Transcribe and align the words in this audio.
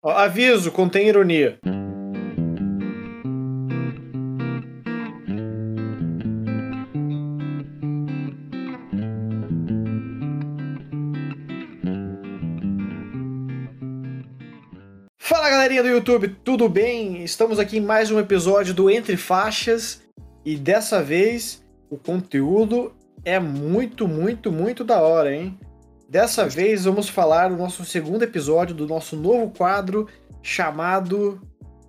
Ó, 0.00 0.12
aviso, 0.12 0.70
contém 0.70 1.08
ironia. 1.08 1.58
Fala 15.18 15.50
galerinha 15.50 15.82
do 15.82 15.88
YouTube, 15.88 16.28
tudo 16.44 16.68
bem? 16.68 17.24
Estamos 17.24 17.58
aqui 17.58 17.78
em 17.78 17.80
mais 17.80 18.12
um 18.12 18.20
episódio 18.20 18.72
do 18.72 18.88
Entre 18.88 19.16
Faixas 19.16 20.04
e 20.44 20.56
dessa 20.56 21.02
vez 21.02 21.66
o 21.90 21.98
conteúdo 21.98 22.94
é 23.24 23.40
muito, 23.40 24.06
muito, 24.06 24.52
muito 24.52 24.84
da 24.84 25.02
hora, 25.02 25.34
hein? 25.34 25.58
Dessa 26.08 26.48
vez 26.48 26.86
vamos 26.86 27.06
falar 27.06 27.48
do 27.48 27.56
nosso 27.58 27.84
segundo 27.84 28.22
episódio 28.22 28.74
do 28.74 28.86
nosso 28.86 29.14
novo 29.14 29.50
quadro 29.50 30.08
chamado 30.42 31.38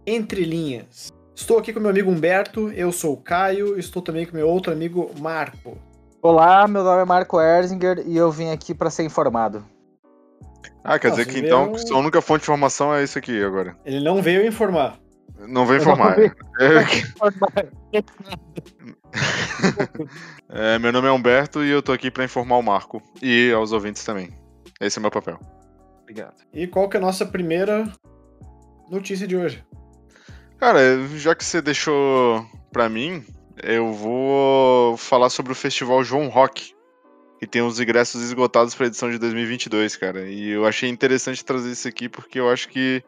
Entre 0.06 0.44
Linhas. 0.44 1.10
Estou 1.34 1.58
aqui 1.58 1.72
com 1.72 1.80
meu 1.80 1.90
amigo 1.90 2.12
Humberto, 2.12 2.70
eu 2.74 2.92
sou 2.92 3.14
o 3.14 3.18
Caio, 3.18 3.80
estou 3.80 4.02
também 4.02 4.26
com 4.26 4.36
meu 4.36 4.50
outro 4.50 4.74
amigo 4.74 5.10
Marco. 5.20 5.78
Olá, 6.22 6.68
meu 6.68 6.84
nome 6.84 7.02
é 7.02 7.06
Marco 7.06 7.40
Erzinger 7.40 8.04
e 8.06 8.18
eu 8.18 8.30
vim 8.30 8.52
aqui 8.52 8.74
para 8.74 8.90
ser 8.90 9.04
informado. 9.04 9.64
Ah, 10.84 11.00
quer 11.00 11.12
Nossa, 11.12 11.24
dizer 11.24 11.34
que 11.34 11.46
então 11.46 11.74
sua 11.78 11.98
única 11.98 12.22
fonte 12.22 12.42
de 12.42 12.44
informação 12.44 12.94
é 12.94 13.02
isso 13.02 13.18
aqui 13.18 13.42
agora. 13.42 13.78
Ele 13.86 14.04
não 14.04 14.22
veio 14.22 14.46
informar. 14.46 15.00
Não 15.48 15.66
Eu 15.66 15.78
informar. 15.78 16.18
não 16.18 16.24
vi. 16.26 16.32
É, 16.60 18.04
é, 20.50 20.80
meu 20.80 20.92
nome 20.92 21.08
é 21.08 21.12
Humberto 21.12 21.64
e 21.64 21.70
eu 21.70 21.82
tô 21.82 21.92
aqui 21.92 22.12
pra 22.12 22.24
informar 22.24 22.58
o 22.58 22.64
Marco. 22.64 23.02
E 23.22 23.52
aos 23.52 23.72
ouvintes 23.72 24.04
também. 24.04 24.30
Esse 24.80 25.00
é 25.00 25.02
meu 25.02 25.12
papel. 25.12 25.40
Obrigado. 26.02 26.36
E 26.54 26.68
qual 26.68 26.90
que 26.90 26.98
é 26.98 27.00
a 27.00 27.04
nossa 27.04 27.26
primeira 27.26 27.92
notícia 28.90 29.28
de 29.28 29.36
hoje? 29.36 29.64
Cara, 30.58 30.80
já 31.16 31.36
que 31.36 31.46
você 31.46 31.62
deixou 31.62 32.46
pra 32.72 32.90
mim, 32.90 33.24
eu 33.64 33.94
vou 33.94 34.98
falar 34.98 35.30
sobre 35.30 35.52
o 35.52 35.56
festival 35.56 36.04
João 36.04 36.28
Rock. 36.28 36.76
Que 37.40 37.48
tem 37.48 37.62
os 37.62 37.80
ingressos 37.80 38.22
esgotados 38.22 38.76
pra 38.76 38.88
edição 38.88 39.10
de 39.10 39.18
2022, 39.18 39.96
cara. 39.96 40.28
E 40.28 40.50
eu 40.50 40.66
achei 40.66 40.90
interessante 40.90 41.46
trazer 41.46 41.72
isso 41.72 41.88
aqui 41.88 42.10
porque 42.10 42.38
eu 42.38 42.50
acho 42.50 42.68
que 42.68 43.02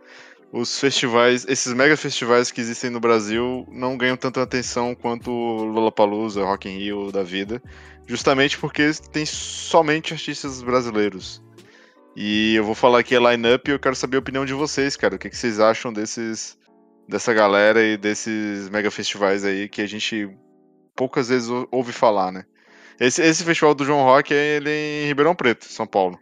os 0.52 0.80
festivais, 0.80 1.45
esses 1.47 1.73
mega 1.73 1.95
festivais 1.95 2.52
que 2.52 2.59
existem 2.59 2.89
no 2.89 2.99
Brasil, 2.99 3.66
não 3.71 3.97
ganham 3.97 4.17
tanta 4.17 4.41
atenção 4.41 4.94
quanto 4.94 5.31
Lollapalooza, 5.31 6.44
Rock 6.44 6.67
in 6.67 6.77
Rio 6.77 7.11
da 7.11 7.23
vida, 7.23 7.61
justamente 8.05 8.57
porque 8.57 8.91
tem 9.11 9.25
somente 9.25 10.13
artistas 10.13 10.61
brasileiros. 10.61 11.41
E 12.16 12.55
eu 12.55 12.66
vou 12.66 12.75
falar 12.75 12.99
aqui 12.99 13.16
a 13.16 13.31
line-up 13.31 13.69
e 13.69 13.73
eu 13.73 13.79
quero 13.79 13.95
saber 13.95 14.17
a 14.17 14.19
opinião 14.19 14.45
de 14.45 14.53
vocês, 14.53 14.97
cara. 14.97 15.16
O 15.16 15.19
que, 15.19 15.29
que 15.29 15.38
vocês 15.38 15.59
acham 15.59 15.94
desses 15.94 16.59
dessa 17.07 17.33
galera 17.33 17.81
e 17.83 17.97
desses 17.97 18.69
mega 18.69 18.91
festivais 18.91 19.44
aí 19.44 19.67
que 19.67 19.81
a 19.81 19.88
gente 19.88 20.29
poucas 20.95 21.29
vezes 21.29 21.49
ou- 21.49 21.67
ouve 21.72 21.91
falar, 21.91 22.31
né? 22.31 22.44
Esse, 22.99 23.22
esse 23.22 23.44
festival 23.44 23.73
do 23.73 23.85
João 23.85 24.03
Rock 24.03 24.33
é 24.33 24.57
ele 24.57 24.69
em 24.69 25.07
Ribeirão 25.07 25.33
Preto, 25.33 25.66
São 25.66 25.88
Paulo. 25.88 26.19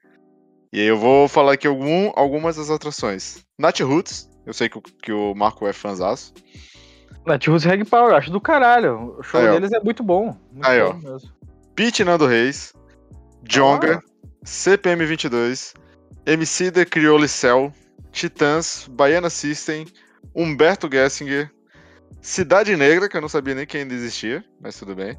E 0.72 0.80
aí 0.82 0.86
eu 0.88 0.98
vou 0.98 1.28
falar 1.28 1.54
aqui 1.54 1.68
algum, 1.68 2.12
algumas 2.16 2.56
das 2.58 2.70
atrações. 2.70 3.44
Nat 3.58 3.80
Roots, 3.82 4.30
eu 4.46 4.54
sei 4.54 4.70
que, 4.70 4.78
o- 4.78 4.82
que 4.82 5.12
o 5.12 5.34
Marco 5.34 5.68
é 5.68 5.74
fãzaço. 5.74 6.34
Nativos 7.26 7.64
Reg 7.64 7.84
Power, 7.86 8.14
acho 8.16 8.32
do 8.32 8.40
caralho. 8.40 9.16
O 9.20 9.24
show 9.24 9.40
Aí, 9.42 9.50
deles 9.50 9.72
é 9.72 9.80
muito 9.80 10.04
bom. 10.04 10.36
Muito 10.52 10.68
Aí, 10.68 10.80
bom 10.82 10.90
ó. 10.90 10.94
mesmo. 11.12 11.30
Pete 11.76 12.04
Nando 12.04 12.26
Reis, 12.26 12.74
Jonga, 13.44 14.02
CPM22, 14.46 15.74
MC 16.26 16.72
The 16.72 16.86
Criole 16.86 17.28
Cell, 17.28 17.72
Titãs, 18.12 18.88
Baiana 18.92 19.30
System, 19.30 19.86
Humberto 20.36 20.90
Gessinger, 20.92 21.52
Cidade 22.22 22.76
Negra, 22.76 23.08
que 23.10 23.16
eu 23.18 23.22
não 23.22 23.30
sabia 23.30 23.56
nem 23.56 23.66
que 23.66 23.78
ainda 23.78 23.94
existia, 23.94 24.44
mas 24.62 24.78
tudo 24.78 24.96
bem. 24.96 25.18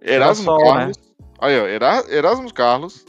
Erasmo 0.00 0.44
Sol, 0.44 0.58
né? 0.58 0.72
Carlos. 0.80 0.96
Aí, 1.40 1.60
ó, 1.60 1.66
Era- 1.66 2.04
Erasmo 2.08 2.52
Carlos, 2.52 3.04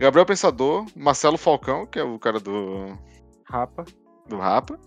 Gabriel 0.00 0.24
Pensador, 0.24 0.86
Marcelo 0.96 1.36
Falcão, 1.36 1.84
que 1.84 1.98
é 1.98 2.02
o 2.02 2.18
cara 2.18 2.40
do, 2.40 2.98
Rapa. 3.44 3.84
do 4.26 4.38
Rapa, 4.38 4.80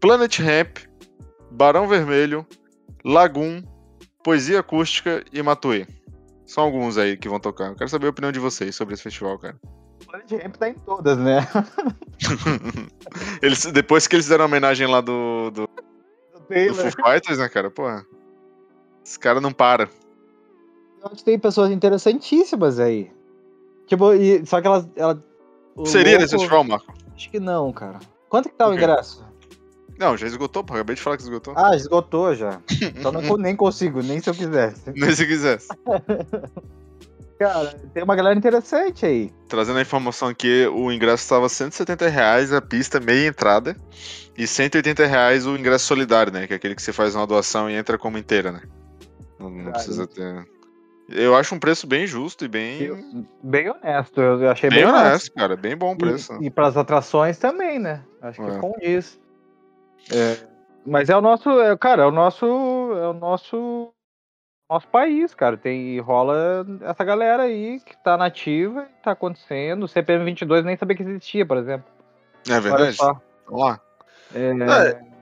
Planet 0.00 0.38
Ramp, 0.38 0.78
Barão 1.50 1.88
Vermelho, 1.88 2.46
Lagoon, 3.04 3.60
Poesia 4.22 4.60
Acústica 4.60 5.24
e 5.32 5.42
Matuê. 5.42 5.84
São 6.46 6.62
alguns 6.62 6.96
aí 6.96 7.16
que 7.16 7.28
vão 7.28 7.40
tocar. 7.40 7.70
Eu 7.70 7.74
quero 7.74 7.90
saber 7.90 8.06
a 8.06 8.10
opinião 8.10 8.30
de 8.30 8.38
vocês 8.38 8.76
sobre 8.76 8.94
esse 8.94 9.02
festival, 9.02 9.36
cara. 9.36 9.56
Planet 10.06 10.44
Ramp 10.44 10.56
tá 10.58 10.68
em 10.68 10.74
todas, 10.74 11.18
né? 11.18 11.40
Eles, 13.42 13.64
depois 13.64 14.06
que 14.06 14.14
eles 14.14 14.26
fizeram 14.26 14.44
a 14.44 14.46
homenagem 14.46 14.86
lá 14.86 15.00
do, 15.00 15.50
do, 15.50 15.68
do 16.32 16.40
Taylor. 16.48 16.76
Foo 16.76 17.04
Fighters, 17.04 17.38
né, 17.38 17.48
cara? 17.48 17.68
Porra. 17.68 18.06
Esse 19.04 19.18
cara 19.18 19.40
não 19.40 19.52
para. 19.52 19.90
Eu 21.00 21.06
acho 21.06 21.16
que 21.16 21.24
tem 21.24 21.38
pessoas 21.38 21.72
interessantíssimas 21.72 22.78
aí. 22.78 23.10
Tipo, 23.86 24.12
e, 24.14 24.44
só 24.46 24.60
que. 24.60 24.66
Ela, 24.66 25.22
o 25.76 25.86
Seria 25.86 26.12
louco- 26.12 26.22
nesse 26.22 26.34
festival, 26.36 26.64
Marco? 26.64 26.94
Acho 27.14 27.30
que 27.30 27.40
não, 27.40 27.72
cara. 27.72 27.98
Quanto 28.28 28.48
que 28.48 28.54
tá 28.54 28.68
o 28.68 28.74
ingresso? 28.74 29.24
Não, 29.98 30.16
já 30.16 30.26
esgotou, 30.26 30.64
pô. 30.64 30.74
Acabei 30.74 30.96
de 30.96 31.02
falar 31.02 31.16
que 31.16 31.22
esgotou. 31.22 31.54
Ah, 31.56 31.76
esgotou 31.76 32.34
já. 32.34 32.60
Então 32.96 33.12
não, 33.12 33.36
nem 33.36 33.54
consigo, 33.54 34.02
nem 34.02 34.20
se 34.20 34.28
eu 34.28 34.34
quisesse. 34.34 34.90
Nem 34.94 35.14
se 35.14 35.26
quisesse. 35.26 35.68
Cara, 37.38 37.74
tem 37.92 38.02
uma 38.02 38.14
galera 38.14 38.38
interessante 38.38 39.04
aí. 39.04 39.32
Trazendo 39.48 39.78
a 39.78 39.82
informação 39.82 40.28
aqui, 40.28 40.66
o 40.72 40.90
ingresso 40.92 41.24
estava 41.24 41.48
170 41.48 42.08
reais 42.08 42.52
a 42.52 42.62
pista, 42.62 43.00
meia 43.00 43.26
entrada, 43.28 43.76
e 44.38 44.46
180 44.46 45.04
reais 45.04 45.44
o 45.44 45.56
ingresso 45.56 45.84
solidário, 45.86 46.32
né? 46.32 46.46
Que 46.46 46.52
é 46.52 46.56
aquele 46.56 46.76
que 46.76 46.82
você 46.82 46.92
faz 46.92 47.14
uma 47.14 47.26
doação 47.26 47.68
e 47.68 47.74
entra 47.74 47.98
como 47.98 48.18
inteira, 48.18 48.52
né? 48.52 48.62
Não, 49.38 49.50
não 49.50 49.72
precisa 49.72 50.06
ter. 50.06 50.46
Eu 51.08 51.36
acho 51.36 51.54
um 51.54 51.58
preço 51.58 51.86
bem 51.86 52.06
justo 52.06 52.44
e 52.44 52.48
bem, 52.48 52.82
Eu- 52.82 52.98
Bem 53.42 53.70
honesto, 53.70 54.20
eu 54.20 54.50
achei 54.50 54.70
bem 54.70 54.84
bem, 54.84 54.88
honesto, 54.88 55.32
cara. 55.34 55.56
Bem 55.56 55.76
bom 55.76 55.92
o 55.92 55.98
preço. 55.98 56.32
E, 56.40 56.46
e 56.46 56.50
pras 56.50 56.76
atrações 56.76 57.38
também, 57.38 57.78
né? 57.78 58.02
Acho 58.22 58.42
que 58.42 58.50
É. 58.50 58.58
condiz. 58.58 59.20
É, 60.10 60.38
mas 60.86 61.08
é 61.08 61.16
o 61.16 61.20
nosso, 61.20 61.50
é, 61.60 61.76
cara, 61.76 62.02
é 62.04 62.06
o 62.06 62.10
nosso, 62.10 62.46
é 62.46 63.08
o 63.08 63.12
nosso, 63.12 63.92
nosso 64.70 64.88
país, 64.88 65.34
cara. 65.34 65.56
Tem 65.56 65.98
rola 66.00 66.66
essa 66.82 67.04
galera 67.04 67.44
aí 67.44 67.80
que 67.80 67.96
tá 68.02 68.16
nativa, 68.16 68.88
e 68.90 69.02
tá 69.02 69.12
acontecendo. 69.12 69.84
O 69.84 69.88
CPM 69.88 70.24
22 70.24 70.64
nem 70.64 70.76
sabia 70.76 70.96
que 70.96 71.02
existia, 71.02 71.44
por 71.44 71.58
exemplo. 71.58 71.86
É 72.48 72.60
verdade? 72.60 72.96
Vamos 72.98 73.60
lá. 73.62 73.80
É, 74.34 74.50
Oi, 74.50 75.13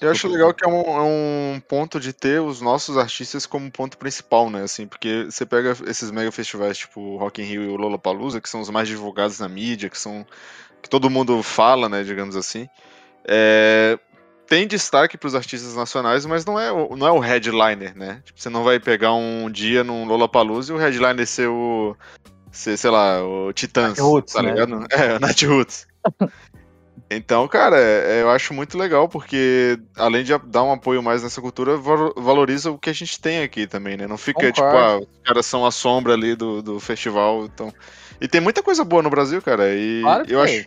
Eu 0.00 0.10
acho 0.10 0.28
legal 0.28 0.54
que 0.54 0.64
é 0.64 0.68
um, 0.68 0.80
é 0.80 1.02
um 1.02 1.60
ponto 1.68 2.00
de 2.00 2.12
ter 2.12 2.40
os 2.40 2.60
nossos 2.60 2.96
artistas 2.96 3.44
como 3.44 3.70
ponto 3.70 3.98
principal, 3.98 4.48
né? 4.48 4.62
Assim, 4.62 4.86
porque 4.86 5.26
você 5.28 5.44
pega 5.44 5.76
esses 5.86 6.10
mega 6.10 6.32
festivais 6.32 6.78
tipo 6.78 7.16
Rock 7.18 7.42
in 7.42 7.44
Rio 7.44 7.62
e 7.64 7.68
o 7.68 7.76
Lollapalooza, 7.76 8.40
que 8.40 8.48
são 8.48 8.60
os 8.60 8.70
mais 8.70 8.88
divulgados 8.88 9.38
na 9.40 9.48
mídia, 9.48 9.90
que 9.90 9.98
são 9.98 10.26
que 10.82 10.88
todo 10.88 11.10
mundo 11.10 11.42
fala, 11.42 11.88
né, 11.88 12.02
digamos 12.02 12.36
assim. 12.36 12.68
É, 13.26 13.98
tem 14.46 14.66
destaque 14.66 15.16
para 15.16 15.26
os 15.28 15.34
artistas 15.34 15.74
nacionais, 15.74 16.26
mas 16.26 16.44
não 16.44 16.60
é, 16.60 16.70
o- 16.70 16.94
não 16.96 17.06
é 17.06 17.12
o 17.12 17.18
headliner, 17.18 17.96
né? 17.96 18.20
Tipo, 18.24 18.40
você 18.40 18.50
não 18.50 18.62
vai 18.62 18.78
pegar 18.78 19.14
um 19.14 19.50
dia 19.50 19.82
num 19.82 20.04
Lollapalooza 20.06 20.72
e 20.72 20.76
o 20.76 20.78
headliner 20.78 21.26
ser 21.26 21.48
o 21.48 21.96
ser, 22.52 22.76
sei 22.76 22.90
lá, 22.90 23.22
o 23.24 23.52
Titãs, 23.52 23.98
Nat 23.98 24.06
Roots, 24.06 24.32
tá 24.34 24.42
né? 24.42 24.50
ligado? 24.50 24.86
É, 24.90 25.46
o 25.46 25.48
Roots. 25.56 25.86
Então, 27.16 27.46
cara, 27.48 27.78
é- 27.78 28.22
eu 28.22 28.30
acho 28.30 28.52
muito 28.54 28.76
legal, 28.78 29.08
porque 29.08 29.78
além 29.96 30.24
de 30.24 30.36
dar 30.46 30.62
um 30.62 30.72
apoio 30.72 31.02
mais 31.02 31.22
nessa 31.22 31.40
cultura, 31.40 31.76
valo- 31.76 32.14
valoriza 32.16 32.70
o 32.70 32.78
que 32.78 32.90
a 32.90 32.92
gente 32.94 33.20
tem 33.20 33.42
aqui 33.42 33.66
também, 33.66 33.96
né? 33.96 34.06
Não 34.06 34.18
fica 34.18 34.50
tipo, 34.52 34.66
ah, 34.66 34.70
Concordo. 34.70 35.08
os 35.12 35.22
caras 35.24 35.46
são 35.46 35.64
a 35.66 35.70
sombra 35.70 36.14
ali 36.14 36.34
do, 36.34 36.62
do 36.62 36.80
festival. 36.80 37.44
Então... 37.46 37.72
E 38.20 38.28
tem 38.28 38.40
muita 38.40 38.62
coisa 38.62 38.84
boa 38.84 39.02
no 39.02 39.10
Brasil, 39.10 39.42
cara. 39.42 39.74
E 39.74 40.00
Claro 40.02 40.24
eu, 40.28 40.40
acho, 40.40 40.64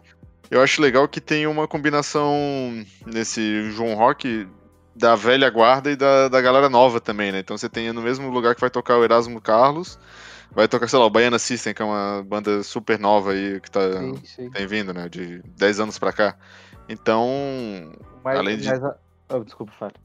eu 0.51 0.61
acho 0.61 0.81
legal 0.81 1.07
que 1.07 1.21
tem 1.21 1.47
uma 1.47 1.67
combinação 1.67 2.33
nesse 3.05 3.69
João 3.71 3.95
Rock 3.95 4.47
da 4.95 5.15
velha 5.15 5.50
guarda 5.50 5.91
e 5.91 5.95
da, 5.95 6.27
da 6.27 6.41
galera 6.41 6.69
nova 6.69 7.00
também, 7.00 7.31
né? 7.31 7.39
Então 7.39 7.57
você 7.57 7.69
tem 7.69 7.91
no 7.93 8.01
mesmo 8.01 8.29
lugar 8.29 8.55
que 8.55 8.61
vai 8.61 8.69
tocar 8.69 8.97
o 8.97 9.03
Erasmo 9.03 9.39
Carlos, 9.39 10.00
vai 10.51 10.67
tocar, 10.67 10.88
sei 10.88 10.97
lá, 10.99 11.05
o 11.05 11.09
Baiana 11.09 11.39
System, 11.39 11.73
que 11.73 11.81
é 11.81 11.85
uma 11.85 12.23
banda 12.23 12.63
super 12.63 12.99
nova 12.99 13.31
aí, 13.31 13.59
que 13.59 13.69
tá, 13.71 13.79
Sim, 13.94 14.15
sim. 14.23 14.49
tem 14.51 14.67
vindo, 14.67 14.94
né? 14.94 15.07
De 15.09 15.41
10 15.57 15.79
anos 15.79 15.97
pra 15.99 16.11
cá. 16.13 16.35
Então. 16.89 17.91
Mas, 18.23 18.39
Além 18.39 18.57
de- 18.57 18.67
mas 18.69 18.83
a- 18.83 18.97
oh, 19.33 19.39
desculpa, 19.39 19.71
Fábio. 19.77 19.97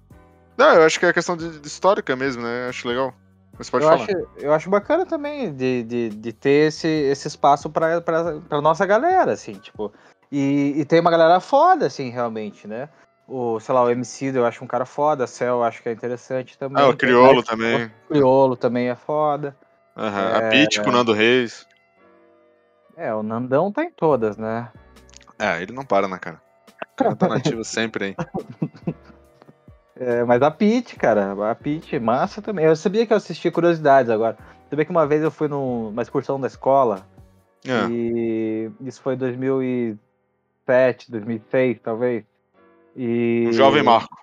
Não, 0.57 0.75
eu 0.75 0.83
acho 0.83 0.99
que 0.99 1.07
é 1.07 1.13
questão 1.13 1.37
de, 1.37 1.59
de 1.61 1.67
histórica 1.67 2.15
mesmo, 2.15 2.43
né? 2.43 2.67
Eu 2.67 2.69
acho 2.71 2.87
legal. 2.87 3.15
Mas 3.59 3.69
pode 3.71 3.85
eu, 3.85 3.91
falar. 3.91 4.05
acho, 4.05 4.27
eu 4.39 4.53
acho 4.53 4.71
bacana 4.71 5.07
também 5.07 5.55
de, 5.55 5.83
de, 5.83 6.09
de 6.11 6.33
ter 6.33 6.69
esse, 6.69 6.89
esse 6.89 7.29
espaço 7.29 7.71
pra, 7.71 8.01
pra, 8.01 8.41
pra 8.41 8.61
nossa 8.61 8.85
galera, 8.87 9.33
assim, 9.33 9.55
tipo. 9.55 9.93
E, 10.31 10.75
e 10.77 10.85
tem 10.85 11.01
uma 11.01 11.11
galera 11.11 11.39
foda, 11.41 11.87
assim, 11.87 12.09
realmente, 12.11 12.67
né? 12.67 12.89
O, 13.29 13.61
sei 13.61 13.75
lá, 13.75 13.83
o 13.85 13.91
MC 13.91 14.33
eu 14.35 14.45
acho 14.47 14.65
um 14.65 14.67
cara 14.67 14.85
foda, 14.85 15.25
a 15.25 15.27
Cell 15.27 15.57
eu 15.57 15.63
acho 15.65 15.83
que 15.83 15.89
é 15.89 15.93
interessante 15.93 16.59
também. 16.59 16.83
Ah, 16.83 16.89
o 16.89 16.97
Criolo 16.97 17.43
também. 17.43 17.87
O 17.87 18.09
Criolo 18.09 18.57
também 18.57 18.89
é 18.89 18.95
foda. 18.95 19.57
Aham. 19.97 20.37
A 20.37 20.51
Pete 20.51 20.81
com 20.83 20.89
o 20.89 20.93
Nando 20.93 21.13
Reis. 21.13 21.67
É, 22.97 23.15
o 23.15 23.23
Nandão 23.23 23.73
tá 23.73 23.85
em 23.85 23.91
todas, 23.91 24.37
né? 24.37 24.71
É, 25.39 25.63
ele 25.63 25.73
não 25.73 25.85
para, 25.85 26.07
né, 26.07 26.19
cara? 26.19 26.41
Ela 27.01 27.17
tá 27.17 27.29
nativa 27.29 27.65
sempre, 27.65 28.09
hein? 28.09 28.17
É, 29.97 30.25
mas 30.25 30.43
a 30.43 30.51
Pete, 30.51 30.97
cara, 30.97 31.51
a 31.51 31.55
Pete, 31.55 31.99
massa 31.99 32.41
também. 32.41 32.65
Eu 32.65 32.77
sabia 32.77 33.07
que 33.07 33.13
eu 33.13 33.17
assistia 33.17 33.51
curiosidades 33.51 34.11
agora. 34.11 34.37
Sabia 34.71 34.85
que 34.85 34.91
uma 34.91 35.07
vez 35.07 35.23
eu 35.23 35.31
fui 35.31 35.49
numa 35.49 36.01
excursão 36.01 36.41
da 36.41 36.47
escola 36.47 37.07
É. 37.67 37.91
e 37.91 38.71
isso 38.81 39.03
foi 39.03 39.15
em 39.15 39.19
2007, 39.19 41.11
2006, 41.11 41.79
talvez. 41.83 42.25
E... 42.97 43.47
O 43.49 43.53
jovem 43.53 43.83
Marco. 43.83 44.17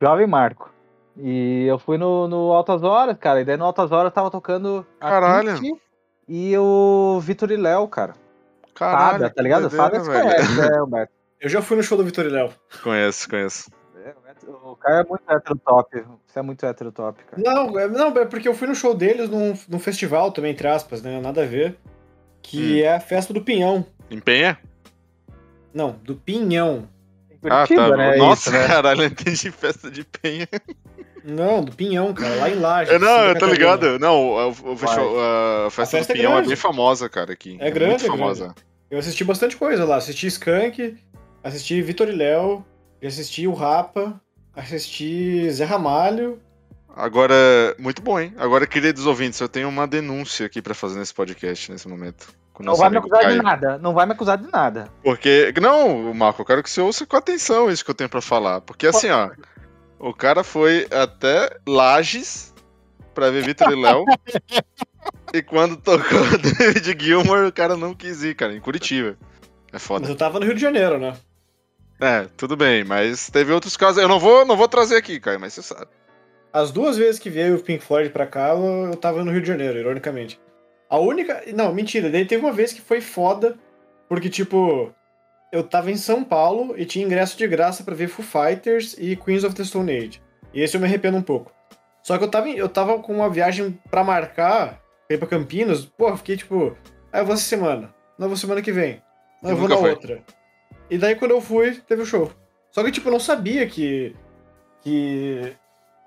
Jovem 0.00 0.26
Marco. 0.26 0.73
E 1.16 1.66
eu 1.66 1.78
fui 1.78 1.96
no, 1.96 2.26
no 2.26 2.52
Altas 2.52 2.82
Horas, 2.82 3.16
cara. 3.18 3.40
E 3.40 3.44
daí 3.44 3.56
no 3.56 3.64
Altas 3.64 3.92
Horas 3.92 4.12
tava 4.12 4.30
tocando 4.30 4.86
a 5.00 5.08
Caralho. 5.08 5.54
Pitty 5.54 5.74
e 6.28 6.56
o 6.56 7.20
Vitor 7.20 7.50
e 7.50 7.56
Léo, 7.56 7.86
cara. 7.88 8.14
Caralho. 8.74 9.12
Fada, 9.12 9.30
tá 9.30 9.42
ligado? 9.42 9.68
velho. 9.68 10.04
conhece, 10.04 10.60
né, 10.60 10.82
Humberto? 10.82 11.12
Eu 11.40 11.48
já 11.48 11.62
fui 11.62 11.76
no 11.76 11.82
show 11.82 11.96
do 11.96 12.04
Vitor 12.04 12.24
e 12.24 12.28
Léo. 12.30 12.50
Conheço, 12.82 13.28
conheço. 13.28 13.70
É, 14.04 14.14
o 14.46 14.74
cara 14.76 15.02
é 15.02 15.04
muito 15.04 15.22
hétero 15.30 15.60
top. 15.64 16.04
Você 16.26 16.38
é 16.38 16.42
muito 16.42 16.66
hétero 16.66 16.90
top, 16.90 17.22
cara. 17.24 17.42
Não, 17.42 17.78
é, 17.78 17.86
não, 17.88 18.08
é 18.18 18.24
porque 18.24 18.48
eu 18.48 18.54
fui 18.54 18.66
no 18.66 18.74
show 18.74 18.94
deles 18.94 19.28
num, 19.28 19.54
num 19.68 19.78
festival 19.78 20.32
também, 20.32 20.52
entre 20.52 20.66
aspas, 20.66 21.02
né? 21.02 21.20
Nada 21.20 21.42
a 21.42 21.46
ver. 21.46 21.76
Que 22.42 22.82
Hum. 22.82 22.84
é 22.84 22.94
a 22.94 23.00
festa 23.00 23.32
do 23.32 23.42
Pinhão. 23.42 23.86
Empenha? 24.10 24.58
Não, 25.72 25.92
do 26.02 26.14
Pinhão. 26.14 26.88
Em 27.30 27.36
Curitiba, 27.36 27.86
ah, 27.86 27.90
tá. 27.90 27.96
né? 27.96 28.16
Nossa, 28.16 28.50
isso, 28.50 28.58
né? 28.58 28.66
caralho, 28.66 29.02
eu 29.02 29.06
entendi 29.06 29.50
festa 29.50 29.90
de 29.90 30.04
penha. 30.04 30.48
Não, 31.24 31.64
do 31.64 31.72
Pinhão, 31.72 32.12
cara, 32.12 32.34
lá 32.34 32.50
em 32.50 32.54
Lages. 32.56 32.92
É, 32.94 32.98
não, 32.98 33.24
eu 33.24 33.38
tô 33.38 33.46
ligado. 33.46 33.98
Não, 33.98 34.14
o, 34.14 34.48
o 34.50 34.76
festival- 34.76 35.14
a 35.66 35.70
festa, 35.70 35.96
festa 35.96 36.12
do 36.12 36.16
é 36.16 36.20
Pinhão 36.20 36.32
é, 36.32 36.34
grande. 36.34 36.48
bem 36.48 36.56
famosa, 36.56 37.08
cara, 37.08 37.32
aqui. 37.32 37.56
É 37.60 37.70
grande, 37.70 37.90
Muito 37.92 38.06
é 38.06 38.08
famosa. 38.08 38.54
Eu 38.90 38.98
assisti 38.98 39.24
bastante 39.24 39.56
coisa 39.56 39.84
lá. 39.86 39.96
Assisti 39.96 40.26
Skank, 40.26 40.96
assisti 41.42 41.80
Vitor 41.80 42.08
e 42.08 42.12
Léo, 42.12 42.64
assisti 43.02 43.46
o 43.48 43.54
Rapa, 43.54 44.20
assisti 44.54 45.50
Zé 45.50 45.64
Ramalho. 45.64 46.38
Agora, 46.96 47.34
muito 47.78 48.00
bom, 48.02 48.20
hein? 48.20 48.32
Agora, 48.36 48.66
queridos 48.66 49.06
ouvintes, 49.06 49.40
eu 49.40 49.48
tenho 49.48 49.68
uma 49.68 49.86
denúncia 49.86 50.46
aqui 50.46 50.62
pra 50.62 50.74
fazer 50.74 50.98
nesse 50.98 51.12
podcast, 51.14 51.72
nesse 51.72 51.88
momento. 51.88 52.28
O 52.56 52.62
Não 52.62 52.76
vai 52.76 52.88
me 52.88 52.98
acusar 52.98 53.18
de 53.20 53.24
Caio. 53.26 53.42
nada. 53.42 53.78
Não 53.78 53.92
vai 53.92 54.06
me 54.06 54.12
acusar 54.12 54.38
de 54.38 54.48
nada. 54.52 54.88
Porque. 55.02 55.52
Não, 55.60 56.14
Marco, 56.14 56.42
eu 56.42 56.46
quero 56.46 56.62
que 56.62 56.70
você 56.70 56.80
ouça 56.80 57.04
com 57.04 57.16
atenção 57.16 57.68
isso 57.68 57.84
que 57.84 57.90
eu 57.90 57.94
tenho 57.96 58.08
pra 58.08 58.20
falar. 58.20 58.60
Porque 58.60 58.86
assim, 58.86 59.10
ó. 59.10 59.30
O 60.04 60.12
cara 60.12 60.44
foi 60.44 60.86
até 60.90 61.48
Lages 61.66 62.52
pra 63.14 63.30
ver 63.30 63.42
Vitor 63.42 63.72
e 63.72 63.74
Léo. 63.74 64.04
e 65.32 65.40
quando 65.40 65.78
tocou 65.78 66.20
David 66.38 67.02
Gilmour, 67.02 67.46
o 67.46 67.52
cara 67.52 67.74
não 67.74 67.94
quis 67.94 68.22
ir, 68.22 68.34
cara, 68.34 68.54
em 68.54 68.60
Curitiba. 68.60 69.16
É 69.68 69.72
Mas 69.72 69.82
foda. 69.82 70.06
eu 70.06 70.14
tava 70.14 70.38
no 70.38 70.44
Rio 70.44 70.54
de 70.54 70.60
Janeiro, 70.60 70.98
né? 70.98 71.16
É, 71.98 72.26
tudo 72.36 72.54
bem, 72.54 72.84
mas 72.84 73.30
teve 73.30 73.50
outros 73.50 73.78
casos. 73.78 74.02
Eu 74.02 74.06
não 74.06 74.20
vou, 74.20 74.44
não 74.44 74.58
vou 74.58 74.68
trazer 74.68 74.96
aqui, 74.96 75.18
Caio, 75.18 75.40
mas 75.40 75.54
você 75.54 75.62
sabe. 75.62 75.86
As 76.52 76.70
duas 76.70 76.98
vezes 76.98 77.18
que 77.18 77.30
veio 77.30 77.56
o 77.56 77.62
Pink 77.62 77.82
Floyd 77.82 78.10
pra 78.10 78.26
cá, 78.26 78.50
eu 78.50 78.90
eu 78.90 78.96
tava 78.96 79.24
no 79.24 79.32
Rio 79.32 79.40
de 79.40 79.48
Janeiro, 79.48 79.78
ironicamente. 79.78 80.38
A 80.90 80.98
única. 80.98 81.42
Não, 81.54 81.72
mentira. 81.72 82.10
Daí 82.10 82.26
teve 82.26 82.44
uma 82.44 82.52
vez 82.52 82.74
que 82.74 82.82
foi 82.82 83.00
foda, 83.00 83.56
porque, 84.06 84.28
tipo, 84.28 84.94
eu 85.54 85.62
tava 85.62 85.90
em 85.90 85.96
São 85.96 86.24
Paulo 86.24 86.74
e 86.76 86.84
tinha 86.84 87.04
ingresso 87.04 87.38
de 87.38 87.46
graça 87.46 87.84
pra 87.84 87.94
ver 87.94 88.08
Foo 88.08 88.24
Fighters 88.24 88.94
e 88.98 89.14
Queens 89.16 89.44
of 89.44 89.54
the 89.54 89.62
Stone 89.64 89.90
Age. 89.90 90.20
E 90.52 90.60
esse 90.60 90.76
eu 90.76 90.80
me 90.80 90.86
arrependo 90.86 91.16
um 91.16 91.22
pouco. 91.22 91.52
Só 92.02 92.18
que 92.18 92.24
eu 92.24 92.30
tava, 92.30 92.48
em- 92.48 92.56
eu 92.56 92.68
tava 92.68 92.98
com 92.98 93.14
uma 93.14 93.30
viagem 93.30 93.78
pra 93.90 94.02
marcar, 94.04 94.80
pra 95.06 95.14
ir 95.14 95.18
pra 95.18 95.28
Campinas, 95.28 95.84
pô, 95.84 96.14
fiquei 96.16 96.36
tipo, 96.36 96.76
ah, 97.12 97.18
eu 97.20 97.24
vou 97.24 97.34
essa 97.34 97.44
semana. 97.44 97.94
Não, 98.18 98.26
eu 98.26 98.28
vou 98.30 98.36
semana 98.36 98.60
que 98.60 98.72
vem. 98.72 99.00
Não, 99.42 99.50
eu 99.50 99.56
vou 99.56 99.68
na 99.68 99.76
foi. 99.76 99.90
outra. 99.90 100.22
E 100.90 100.98
daí 100.98 101.14
quando 101.14 101.30
eu 101.30 101.40
fui, 101.40 101.76
teve 101.88 102.02
o 102.02 102.06
show. 102.06 102.30
Só 102.70 102.82
que, 102.84 102.90
tipo, 102.90 103.08
eu 103.08 103.12
não 103.12 103.20
sabia 103.20 103.66
que. 103.66 104.14
que. 104.82 105.52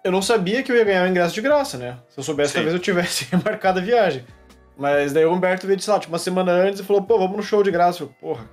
Eu 0.03 0.11
não 0.11 0.21
sabia 0.21 0.61
que 0.63 0.71
eu 0.71 0.75
ia 0.75 0.83
ganhar 0.83 1.03
o 1.05 1.09
ingresso 1.09 1.33
de 1.33 1.41
graça, 1.41 1.77
né? 1.77 1.97
Se 2.09 2.19
eu 2.19 2.23
soubesse, 2.23 2.49
Sim. 2.51 2.55
talvez 2.57 2.73
eu 2.73 2.79
tivesse 2.81 3.27
marcado 3.43 3.79
a 3.79 3.81
viagem. 3.81 4.23
Mas 4.77 5.11
daí 5.13 5.25
o 5.25 5.33
Humberto 5.33 5.65
veio, 5.65 5.79
sei 5.79 5.91
lá, 5.93 5.99
tipo, 5.99 6.13
uma 6.13 6.19
semana 6.19 6.51
antes 6.51 6.79
e 6.79 6.83
falou, 6.83 7.01
pô, 7.01 7.17
vamos 7.17 7.35
no 7.37 7.43
show 7.43 7.63
de 7.63 7.71
graça. 7.71 8.03
Eu, 8.03 8.09
Porra. 8.21 8.45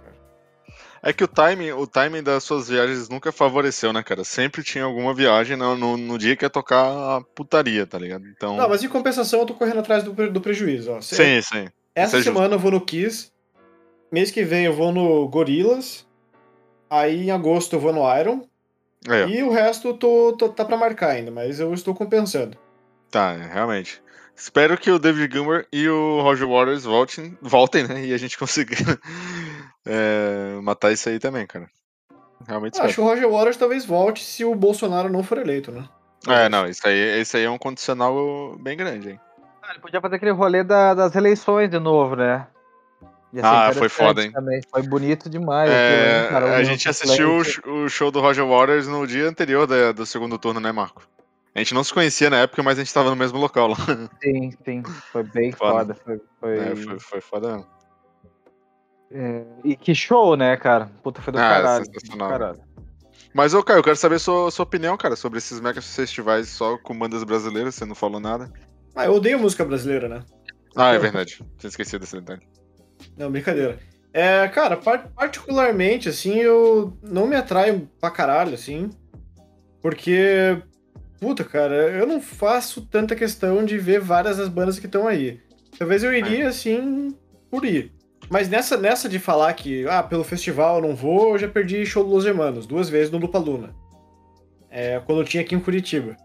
É 1.05 1.13
que 1.13 1.23
o 1.23 1.29
timing, 1.29 1.73
o 1.73 1.87
timing 1.87 2.23
das 2.23 2.43
suas 2.45 2.69
viagens 2.69 3.09
nunca 3.09 3.31
favoreceu, 3.31 3.93
né, 3.93 4.03
cara? 4.03 4.25
Sempre 4.25 4.63
tinha 4.63 4.85
alguma 4.85 5.13
viagem 5.13 5.57
no, 5.57 5.77
no, 5.77 5.97
no 5.99 6.19
dia 6.19 6.35
que 6.35 6.45
ia 6.45 6.51
tocar 6.51 7.17
a 7.17 7.21
putaria, 7.21 7.87
tá 7.87 7.99
ligado? 7.99 8.27
Então. 8.27 8.57
Não, 8.57 8.69
mas 8.69 8.83
em 8.83 8.89
compensação 8.89 9.41
eu 9.41 9.47
tô 9.47 9.55
correndo 9.55 9.81
atrás 9.81 10.03
do, 10.03 10.13
do 10.31 10.41
prejuízo, 10.41 10.93
ó. 10.93 11.01
Se- 11.03 11.15
Sim, 11.17 11.43
sim. 11.43 11.69
Essa 11.95 12.19
isso 12.19 12.29
é 12.29 12.33
semana 12.33 12.55
eu 12.55 12.59
vou 12.59 12.71
no 12.71 12.81
Kiss. 12.81 13.31
Mês 14.11 14.31
que 14.31 14.43
vem 14.45 14.65
eu 14.65 14.73
vou 14.73 14.93
no 14.93 15.29
Gorillaz. 15.29 16.07
Aí 16.89 17.25
em 17.27 17.31
agosto 17.31 17.75
eu 17.75 17.81
vou 17.81 17.93
no 17.93 18.03
Iron. 18.19 18.43
É, 19.07 19.29
E 19.29 19.43
o 19.43 19.51
resto 19.51 19.93
tô, 19.95 20.33
tô- 20.33 20.49
tá 20.49 20.65
pra 20.65 20.77
marcar 20.79 21.11
ainda, 21.11 21.31
mas 21.31 21.61
eu 21.61 21.75
estou 21.75 21.95
compensando. 21.95 22.57
tá, 23.11 23.33
é, 23.35 23.53
realmente. 23.53 24.03
Espero 24.37 24.77
que 24.79 24.91
o 24.91 24.99
David 24.99 25.33
Gilmour 25.33 25.65
e 25.73 25.89
o 25.89 26.21
Roger 26.23 26.49
Waters 26.49 26.83
voltem, 26.85 27.37
voltem, 27.41 27.87
né? 27.87 28.05
E 28.07 28.13
a 28.15 28.17
gente 28.17 28.37
consiga 28.39 28.75
é, 29.87 30.59
matar 30.63 30.93
isso 30.93 31.09
aí 31.09 31.19
também, 31.19 31.47
cara. 31.47 31.69
Realmente 32.47 32.81
acho 32.81 32.95
que 32.95 33.01
o 33.01 33.05
Roger 33.05 33.31
Waters 33.31 33.57
talvez 33.57 33.85
volte 33.85 34.23
se 34.23 34.45
o 34.45 34.55
Bolsonaro 34.55 35.09
não 35.09 35.23
for 35.23 35.39
eleito, 35.39 35.71
né? 35.73 35.89
É, 36.29 36.49
não, 36.49 36.67
isso 36.67 36.87
aí, 36.87 37.21
isso 37.21 37.37
aí 37.37 37.45
é 37.45 37.51
um 37.51 37.59
condicional 37.59 38.57
bem 38.59 38.77
grande, 38.77 39.11
hein? 39.11 39.21
Ah, 39.63 39.71
ele 39.71 39.81
podia 39.81 40.01
fazer 40.01 40.17
aquele 40.17 40.31
rolê 40.33 40.63
da- 40.63 40.95
das 40.95 41.15
eleições 41.15 41.71
de 41.71 41.79
novo, 41.79 42.17
né? 42.17 42.47
Ah, 43.43 43.73
foi 43.73 43.89
foda, 43.89 44.23
hein? 44.23 44.31
Também. 44.31 44.61
Foi 44.71 44.83
bonito 44.83 45.29
demais. 45.29 45.69
É, 45.71 45.75
aquilo, 45.75 46.19
hein, 46.19 46.29
cara? 46.31 46.57
a 46.57 46.63
gente 46.63 46.89
assistiu 46.89 47.39
o, 47.67 47.85
o 47.85 47.89
show 47.89 48.11
do 48.11 48.21
Roger 48.21 48.47
Waters 48.47 48.87
no 48.87 49.07
dia 49.07 49.29
anterior 49.29 49.67
da- 49.67 49.93
do 49.93 50.07
segundo 50.07 50.39
turno, 50.39 50.61
né, 50.61 50.71
Marco? 50.71 51.03
A 51.55 51.59
gente 51.59 51.75
não 51.75 51.83
se 51.83 51.93
conhecia 51.93 52.31
na 52.31 52.39
época, 52.39 52.63
mas 52.63 52.79
a 52.79 52.83
gente 52.85 52.95
tava 52.95 53.11
no 53.11 53.17
mesmo 53.17 53.39
local 53.39 53.69
lá. 53.69 53.77
Sim, 54.23 54.53
sim. 54.65 54.83
Foi 55.13 55.23
bem 55.23 55.53
Foda. 55.53 55.95
foda. 55.95 56.01
Foi, 56.05 56.21
foi- 56.41 56.59
É, 56.59 56.77
foi, 56.77 56.99
foi 57.01 57.21
foda 57.21 57.53
mesmo. 57.57 57.74
É, 59.15 59.45
E 59.65 59.77
que 59.77 59.95
show, 59.95 60.37
né, 60.37 60.57
cara? 60.57 60.91
Puta, 61.03 61.23
foi 61.23 61.33
do 61.33 61.39
Ah, 61.39 61.49
caralho. 61.49 61.85
sensacional. 61.87 62.29
Caralho. 62.29 62.61
Mas, 63.33 63.55
ô, 63.55 63.63
Caio, 63.63 63.79
eu 63.79 63.83
quero 63.83 63.97
saber 63.97 64.19
sua, 64.19 64.51
sua 64.51 64.65
opinião, 64.65 64.97
cara, 64.97 65.17
sobre 65.17 65.39
esses 65.39 65.61
mega 65.61 65.81
festivais 65.81 66.49
só 66.49 66.77
com 66.79 66.97
bandas 66.97 67.25
brasileiras, 67.25 67.75
você 67.75 67.85
não 67.85 67.95
falou 67.95 68.21
nada. 68.21 68.53
Ah, 68.95 69.07
eu 69.07 69.15
odeio 69.15 69.39
música 69.39 69.65
brasileira, 69.65 70.09
né? 70.09 70.23
Ah, 70.77 70.93
é 70.93 70.99
verdade. 70.99 71.39
Tinha 71.59 71.69
esquecido 71.69 72.01
desse 72.01 72.17
detalhe. 72.21 72.43
Não, 73.17 73.31
brincadeira. 73.31 73.79
É, 74.13 74.47
cara, 74.49 74.77
par- 74.77 75.09
particularmente, 75.15 76.09
assim, 76.09 76.39
eu 76.39 76.97
não 77.03 77.27
me 77.27 77.35
atraio 77.35 77.89
pra 78.01 78.11
caralho, 78.11 78.55
assim. 78.55 78.91
Porque, 79.83 80.63
puta, 81.21 81.43
cara, 81.45 81.75
eu 81.91 82.07
não 82.07 82.21
faço 82.21 82.87
tanta 82.87 83.17
questão 83.17 83.65
de 83.65 83.77
ver 83.79 84.01
várias 84.01 84.37
das 84.37 84.49
bandas 84.49 84.79
que 84.79 84.87
estão 84.87 85.07
aí. 85.09 85.41
Talvez 85.77 86.05
eu 86.05 86.15
iria, 86.15 86.49
assim, 86.49 87.17
por 87.51 87.65
ir. 87.65 87.93
Mas 88.31 88.49
nessa, 88.49 88.77
nessa 88.77 89.09
de 89.09 89.19
falar 89.19 89.53
que, 89.53 89.87
ah, 89.89 90.03
pelo 90.03 90.25
festival 90.25 90.77
eu 90.77 90.89
não 90.89 90.95
vou, 90.95 91.33
eu 91.33 91.39
já 91.39 91.49
perdi 91.49 91.85
show 91.85 92.03
do 92.03 92.11
Los 92.11 92.25
Hermanos, 92.25 92.67
duas 92.67 92.89
vezes 92.89 93.11
no 93.11 93.19
Lupa 93.19 93.39
Luna. 93.39 93.75
É, 94.71 95.01
quando 95.01 95.21
eu 95.21 95.25
tinha 95.25 95.43
aqui 95.43 95.55
em 95.55 95.61
Curitiba. 95.61 96.17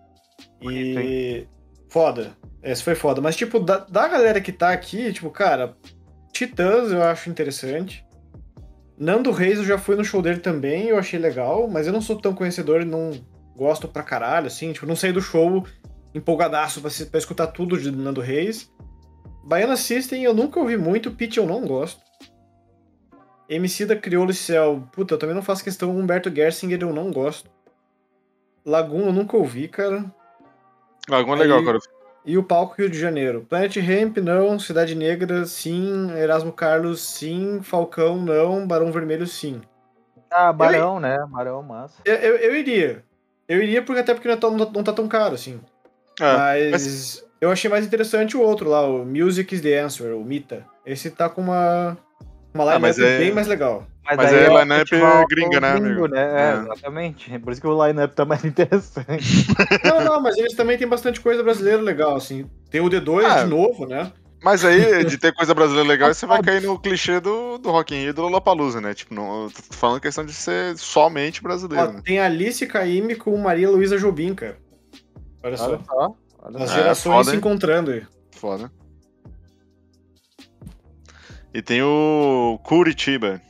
Bonito, 0.62 1.00
E. 1.00 1.48
Foda. 1.90 2.38
Esse 2.64 2.84
foi 2.84 2.96
foda. 2.96 3.22
Mas, 3.22 3.36
tipo, 3.36 3.60
da, 3.60 3.78
da 3.78 4.08
galera 4.08 4.42
que 4.42 4.52
tá 4.52 4.72
aqui, 4.72 5.12
tipo, 5.12 5.30
cara, 5.30 5.76
Titãs 6.32 6.92
eu 6.92 7.04
acho 7.04 7.30
interessante. 7.30 8.06
Nando 8.98 9.32
Reis 9.32 9.60
eu 9.60 9.66
já 9.66 9.78
fui 9.78 9.96
no 9.96 10.04
show 10.04 10.22
dele 10.22 10.40
também, 10.40 10.88
eu 10.88 10.98
achei 10.98 11.18
legal, 11.18 11.70
mas 11.70 11.88
eu 11.88 11.94
não 11.94 12.02
sou 12.02 12.20
tão 12.20 12.34
conhecedor 12.34 12.82
e 12.82 12.86
não 12.86 13.12
gosto 13.56 13.88
pra 13.88 14.04
caralho, 14.04 14.48
assim, 14.48 14.72
tipo, 14.74 14.86
não 14.86 14.96
saí 14.96 15.12
do 15.12 15.22
show 15.22 15.66
empolgadaço 16.14 16.82
pra, 16.82 16.90
pra 17.10 17.18
escutar 17.18 17.48
tudo 17.48 17.78
de 17.78 17.92
Nando 17.92 18.22
Reis. 18.22 18.72
Baiana 19.44 19.76
System 19.78 20.24
eu 20.24 20.34
nunca 20.34 20.60
ouvi 20.60 20.78
muito, 20.78 21.12
Pitch 21.12 21.38
eu 21.38 21.46
não 21.46 21.66
gosto. 21.66 22.02
MC 23.48 23.86
da 23.86 23.96
Crioulo 23.96 24.32
e 24.32 24.36
Céu, 24.36 24.84
puta, 24.92 25.16
eu 25.16 25.18
também 25.18 25.36
não 25.36 25.42
faço 25.42 25.64
questão, 25.64 25.96
Humberto 25.96 26.34
Gersinger 26.34 26.80
eu 26.82 26.94
não 26.94 27.12
gosto. 27.12 27.50
Lagoon 28.66 29.08
eu 29.08 29.14
nunca 29.14 29.36
ouvi, 29.38 29.68
cara. 29.68 30.06
Alguma 31.10 31.36
Aí- 31.36 31.42
legal, 31.42 31.64
cara. 31.66 31.80
E 32.26 32.38
o 32.38 32.44
palco 32.44 32.76
Rio 32.78 32.90
de 32.90 33.00
Janeiro. 33.00 33.46
Planet 33.50 33.76
Ramp, 33.78 34.18
não. 34.18 34.60
Cidade 34.60 34.94
Negra, 34.94 35.46
sim. 35.46 36.12
Erasmo 36.12 36.52
Carlos, 36.52 37.02
sim. 37.02 37.60
Falcão, 37.64 38.18
não. 38.22 38.68
Barão 38.68 38.92
Vermelho, 38.92 39.26
sim. 39.26 39.62
Ah, 40.30 40.54
Barão, 40.54 41.00
né? 41.00 41.18
Barão, 41.30 41.64
massa. 41.64 41.96
Eu, 42.06 42.16
eu, 42.16 42.36
eu 42.36 42.56
iria. 42.56 43.04
Eu 43.48 43.64
iria 43.64 43.82
porque 43.82 44.02
até 44.02 44.14
porque 44.14 44.28
não, 44.28 44.36
é 44.36 44.38
tão- 44.38 44.52
não 44.58 44.84
tá 44.84 44.94
tão 44.94 45.08
caro, 45.08 45.34
assim. 45.34 45.60
É, 46.20 46.70
mas, 46.72 47.26
eu 47.42 47.52
achei 47.52 47.70
mais 47.70 47.86
interessante 47.86 48.36
o 48.38 48.42
outro 48.42 48.70
lá, 48.70 48.86
o 48.88 49.06
Music 49.06 49.54
is 49.54 49.62
the 49.62 49.80
Answer, 49.80 50.16
o 50.16 50.24
Mita. 50.24 50.66
Esse 50.86 51.10
tá 51.10 51.30
com 51.30 51.42
uma, 51.42 51.98
uma 52.54 52.64
line 52.66 52.76
Ah, 52.76 52.80
mas 52.80 53.00
é- 53.00 53.18
bem 53.20 53.32
mais 53.34 53.48
legal. 53.48 53.86
Mas 54.12 54.34
aí 54.34 54.40
aí 54.40 54.46
é 54.46 54.48
line-up 54.50 54.90
festival 54.90 55.28
gringa, 55.28 55.60
né, 55.62 55.74
gringo, 55.74 55.88
amigo? 55.88 56.08
né? 56.08 56.22
É, 56.22 56.50
É. 56.56 56.60
exatamente. 56.64 57.40
Por 57.40 57.52
isso 57.54 57.62
que 57.62 57.68
o 57.68 57.86
line-up 57.86 58.16
tá 58.16 58.26
mais 58.26 58.42
interessante. 58.46 59.46
Não, 59.86 60.04
não, 60.04 60.20
mas 60.22 60.36
eles 60.38 60.56
também 60.56 60.78
têm 60.80 60.88
bastante 60.88 61.22
coisa 61.22 61.44
brasileira 61.44 61.80
legal, 61.82 62.16
assim. 62.16 62.50
Tem 62.72 62.82
o 62.82 62.90
D2 62.90 63.24
Ah. 63.24 63.44
de 63.44 63.50
novo, 63.50 63.86
né? 63.86 64.12
Mas 64.42 64.66
aí, 64.66 65.04
de 65.06 65.18
ter 65.20 65.32
coisa 65.34 65.54
brasileira 65.54 65.88
legal, 65.88 66.12
você 66.12 66.26
vai 66.26 66.42
cair 66.42 66.62
no 66.64 66.80
clichê 66.80 67.20
do, 67.20 67.60
do 67.60 67.70
Rock 67.70 67.94
in 67.94 68.00
Rio 68.00 68.10
e 68.10 68.14
do 68.14 68.24
Lollapalooza, 68.24 68.82
né? 68.82 68.96
Tipo, 68.96 69.14
não, 69.14 69.44
eu 69.44 69.52
tô 69.52 69.62
falando 69.76 70.00
questão 70.02 70.26
de 70.26 70.34
ser 70.34 70.76
somente 70.78 71.44
brasileiro. 71.44 71.90
Ó, 71.90 71.92
né? 71.94 72.02
tem 72.04 72.20
Alice 72.20 72.66
Caymmi 72.66 73.14
com 73.16 73.38
Maria 73.38 73.70
Luísa 73.70 73.98
Jobim, 74.00 74.34
cara. 74.34 74.58
Olha 75.44 75.56
só. 75.58 75.68
Olha 75.70 75.80
só. 75.86 76.16
As. 76.44 76.72
É, 76.72 76.76
gerações 76.76 77.16
foda, 77.16 77.32
se 77.32 77.38
encontrando 77.38 77.92
aí. 77.92 78.06
Foda. 78.32 78.72
E 81.54 81.62
tem 81.62 81.82
o 81.82 82.60
Curitiba. 82.64 83.42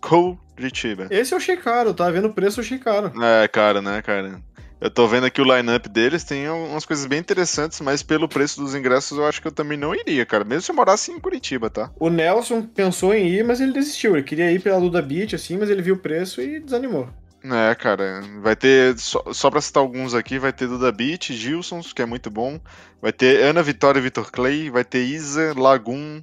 Curitiba. 0.00 1.08
Esse 1.10 1.34
eu 1.34 1.38
achei 1.38 1.56
caro, 1.56 1.92
tá 1.92 2.10
vendo 2.10 2.28
o 2.28 2.32
preço, 2.32 2.60
eu 2.60 2.64
achei 2.64 2.78
caro. 2.78 3.12
É, 3.22 3.48
cara, 3.48 3.82
né, 3.82 4.00
cara? 4.02 4.40
Eu 4.80 4.90
tô 4.90 5.06
vendo 5.06 5.26
aqui 5.26 5.42
o 5.42 5.44
line-up 5.44 5.86
deles, 5.90 6.24
tem 6.24 6.48
umas 6.48 6.86
coisas 6.86 7.04
bem 7.04 7.18
interessantes, 7.18 7.82
mas 7.82 8.02
pelo 8.02 8.26
preço 8.26 8.62
dos 8.62 8.74
ingressos 8.74 9.18
eu 9.18 9.26
acho 9.26 9.42
que 9.42 9.46
eu 9.46 9.52
também 9.52 9.76
não 9.76 9.94
iria, 9.94 10.24
cara. 10.24 10.42
Mesmo 10.42 10.62
se 10.62 10.70
eu 10.70 10.74
morasse 10.74 11.12
em 11.12 11.20
Curitiba, 11.20 11.68
tá? 11.68 11.90
O 12.00 12.08
Nelson 12.08 12.62
pensou 12.62 13.12
em 13.12 13.28
ir, 13.28 13.44
mas 13.44 13.60
ele 13.60 13.72
desistiu. 13.72 14.16
Ele 14.16 14.22
queria 14.22 14.50
ir 14.50 14.58
pela 14.58 14.78
Luda 14.78 15.02
Beach, 15.02 15.34
assim, 15.34 15.58
mas 15.58 15.68
ele 15.68 15.82
viu 15.82 15.96
o 15.96 15.98
preço 15.98 16.40
e 16.40 16.60
desanimou. 16.60 17.10
É, 17.42 17.74
cara, 17.74 18.22
vai 18.42 18.54
ter, 18.54 18.98
só, 18.98 19.22
só 19.32 19.50
pra 19.50 19.60
citar 19.62 19.82
alguns 19.82 20.14
aqui, 20.14 20.38
vai 20.38 20.52
ter 20.52 20.68
Duda 20.68 20.92
Beat, 20.92 21.32
Gilsons, 21.32 21.92
que 21.92 22.02
é 22.02 22.06
muito 22.06 22.30
bom, 22.30 22.60
vai 23.00 23.12
ter 23.12 23.42
Ana 23.42 23.62
Vitória 23.62 23.98
e 23.98 24.02
Vitor 24.02 24.30
Clay, 24.30 24.68
vai 24.68 24.84
ter 24.84 25.02
Isa, 25.04 25.54
Lagoon, 25.56 26.22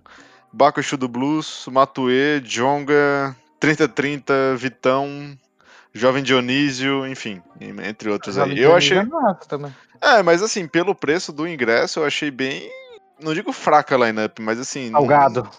Bakushu 0.53 0.95
do 0.95 1.07
Blues, 1.07 1.65
Matue, 1.71 2.39
Jonga, 2.43 3.35
3030, 3.59 4.55
Vitão, 4.57 5.35
Jovem 5.91 6.21
Dionísio, 6.21 7.07
enfim, 7.07 7.41
entre 7.59 8.11
outros 8.11 8.37
aí. 8.37 8.59
Eu 8.59 8.75
achei. 8.75 8.99
Também. 9.49 9.75
É, 9.99 10.21
mas 10.21 10.43
assim, 10.43 10.67
pelo 10.67 10.93
preço 10.93 11.33
do 11.33 11.47
ingresso, 11.47 11.99
eu 11.99 12.05
achei 12.05 12.29
bem. 12.29 12.69
Não 13.19 13.33
digo 13.33 13.51
fraca 13.51 13.95
a 13.95 14.05
line-up, 14.05 14.39
mas 14.39 14.59
assim. 14.59 14.91
não- 14.91 14.99
Salgado. 14.99 15.49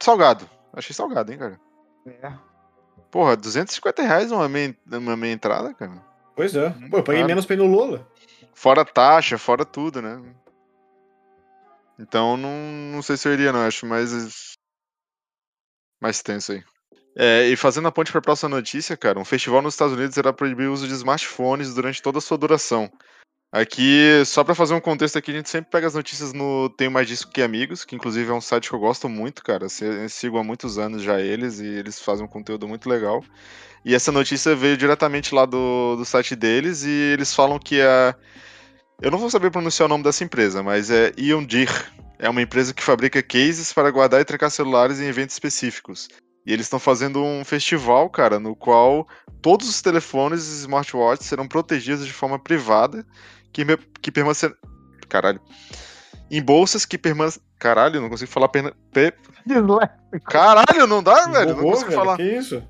Salgado. 0.00 0.48
Achei 0.72 0.94
salgado, 0.94 1.32
hein, 1.32 1.38
cara. 1.38 1.60
É. 2.06 2.32
Porra, 3.10 3.36
250 3.36 4.02
reais 4.02 4.30
uma 4.30 4.48
meia, 4.48 4.76
uma 4.86 5.16
meia 5.16 5.32
entrada, 5.32 5.74
cara. 5.74 6.02
Pois 6.36 6.54
é. 6.54 6.70
Pô, 6.88 6.98
eu 6.98 7.02
paguei 7.02 7.24
menos 7.24 7.44
pra 7.44 7.54
ir 7.54 7.58
no 7.58 7.66
Lola. 7.66 8.06
Fora 8.54 8.84
taxa, 8.84 9.36
fora 9.36 9.64
tudo, 9.64 10.00
né? 10.00 10.22
Então 11.98 12.36
não, 12.36 12.50
não 12.92 13.02
sei 13.02 13.16
se 13.16 13.28
eu 13.28 13.32
iria, 13.32 13.52
não. 13.52 13.66
Acho 13.66 13.84
mais. 13.84 14.52
Mais 16.00 16.22
tenso 16.22 16.52
aí. 16.52 16.64
É, 17.16 17.46
e 17.48 17.56
fazendo 17.56 17.88
a 17.88 17.92
ponte 17.92 18.10
para 18.10 18.20
a 18.20 18.22
próxima 18.22 18.48
notícia, 18.48 18.96
cara, 18.96 19.18
um 19.18 19.24
festival 19.24 19.60
nos 19.60 19.74
Estados 19.74 19.94
Unidos 19.94 20.16
irá 20.16 20.32
proibir 20.32 20.68
o 20.68 20.72
uso 20.72 20.86
de 20.86 20.94
smartphones 20.94 21.74
durante 21.74 22.00
toda 22.00 22.18
a 22.18 22.20
sua 22.20 22.38
duração. 22.38 22.90
Aqui, 23.52 24.22
só 24.26 24.44
para 24.44 24.54
fazer 24.54 24.74
um 24.74 24.80
contexto 24.80 25.18
aqui, 25.18 25.32
a 25.32 25.34
gente 25.34 25.50
sempre 25.50 25.70
pega 25.72 25.84
as 25.84 25.94
notícias 25.94 26.32
no 26.32 26.68
Tenho 26.70 26.90
Mais 26.90 27.08
Disso 27.08 27.28
Que 27.28 27.42
Amigos, 27.42 27.84
que 27.84 27.96
inclusive 27.96 28.30
é 28.30 28.32
um 28.32 28.40
site 28.40 28.68
que 28.68 28.74
eu 28.74 28.78
gosto 28.78 29.08
muito, 29.08 29.42
cara. 29.42 29.68
Se- 29.68 30.08
Sigo 30.08 30.38
há 30.38 30.44
muitos 30.44 30.78
anos 30.78 31.02
já 31.02 31.20
eles 31.20 31.58
e 31.58 31.66
eles 31.66 31.98
fazem 31.98 32.24
um 32.24 32.28
conteúdo 32.28 32.68
muito 32.68 32.88
legal. 32.88 33.24
E 33.84 33.92
essa 33.92 34.12
notícia 34.12 34.54
veio 34.54 34.76
diretamente 34.76 35.34
lá 35.34 35.46
do, 35.46 35.96
do 35.96 36.04
site 36.04 36.36
deles 36.36 36.84
e 36.84 36.90
eles 36.90 37.34
falam 37.34 37.58
que 37.58 37.80
a. 37.82 38.14
Eu 39.02 39.10
não 39.10 39.18
vou 39.18 39.30
saber 39.30 39.50
pronunciar 39.50 39.86
o 39.86 39.88
nome 39.88 40.04
dessa 40.04 40.22
empresa, 40.22 40.62
mas 40.62 40.88
é 40.90 41.12
Iondir. 41.18 41.70
É 42.20 42.28
uma 42.28 42.42
empresa 42.42 42.72
que 42.74 42.82
fabrica 42.82 43.20
cases 43.22 43.72
para 43.72 43.90
guardar 43.90 44.20
e 44.20 44.24
trancar 44.24 44.50
celulares 44.50 45.00
em 45.00 45.06
eventos 45.06 45.34
específicos. 45.34 46.08
E 46.46 46.52
eles 46.52 46.66
estão 46.66 46.78
fazendo 46.78 47.22
um 47.22 47.44
festival, 47.44 48.08
cara, 48.10 48.38
no 48.38 48.54
qual 48.54 49.08
todos 49.42 49.68
os 49.68 49.80
telefones 49.82 50.46
e 50.46 50.60
smartwatches 50.60 51.26
serão 51.26 51.48
protegidos 51.48 52.06
de 52.06 52.12
forma 52.12 52.38
privada, 52.38 53.06
que, 53.52 53.64
me- 53.64 53.76
que. 54.12 54.56
Caralho. 55.08 55.40
Em 56.30 56.42
bolsas 56.42 56.84
que 56.84 56.96
permanecem. 56.96 57.42
Caralho, 57.58 58.00
não 58.00 58.08
consigo 58.08 58.30
falar. 58.30 58.48
Perna... 58.48 58.72
pe- 58.92 59.12
Caralho, 60.24 60.86
não 60.86 61.02
dá, 61.02 61.26
velho? 61.26 61.56
Não 61.56 61.62
consigo 61.62 61.90
velho, 61.90 62.00
falar. 62.00 62.16
Que 62.16 62.22
isso? 62.38 62.62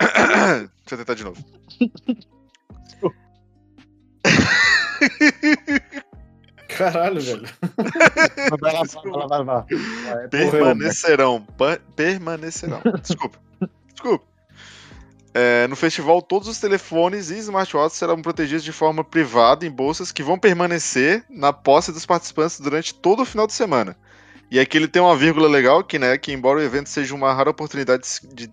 Deixa 0.00 0.68
eu 0.92 0.98
tentar 0.98 1.14
de 1.14 1.24
novo. 1.24 1.42
Caralho, 6.76 7.20
velho. 7.20 7.48
Vai 8.60 8.72
lá, 8.72 8.82
vai 8.84 9.12
lá, 9.12 9.26
vai 9.26 9.44
lá. 9.44 9.66
Vai, 10.04 10.28
Permanecerão. 10.28 11.46
permanecerão. 11.96 12.80
Desculpa. 13.02 13.38
Desculpa. 13.92 14.26
É, 15.40 15.68
no 15.68 15.76
festival, 15.76 16.20
todos 16.20 16.48
os 16.48 16.58
telefones 16.58 17.30
e 17.30 17.38
smartwatches 17.38 17.96
serão 17.96 18.20
protegidos 18.20 18.64
de 18.64 18.72
forma 18.72 19.04
privada 19.04 19.64
em 19.64 19.70
bolsas 19.70 20.10
que 20.10 20.20
vão 20.20 20.36
permanecer 20.36 21.24
na 21.30 21.52
posse 21.52 21.92
dos 21.92 22.04
participantes 22.04 22.58
durante 22.58 22.92
todo 22.92 23.22
o 23.22 23.24
final 23.24 23.46
de 23.46 23.52
semana. 23.52 23.96
E 24.50 24.58
aqui 24.58 24.76
ele 24.76 24.88
tem 24.88 25.00
uma 25.00 25.14
vírgula 25.14 25.46
legal 25.46 25.84
que, 25.84 25.96
né, 25.96 26.18
que 26.18 26.32
embora 26.32 26.58
o 26.58 26.62
evento 26.62 26.88
seja 26.88 27.14
uma 27.14 27.32
rara 27.32 27.50
oportunidade 27.50 28.02
de, 28.02 28.08
se- 28.08 28.26
de, 28.34 28.50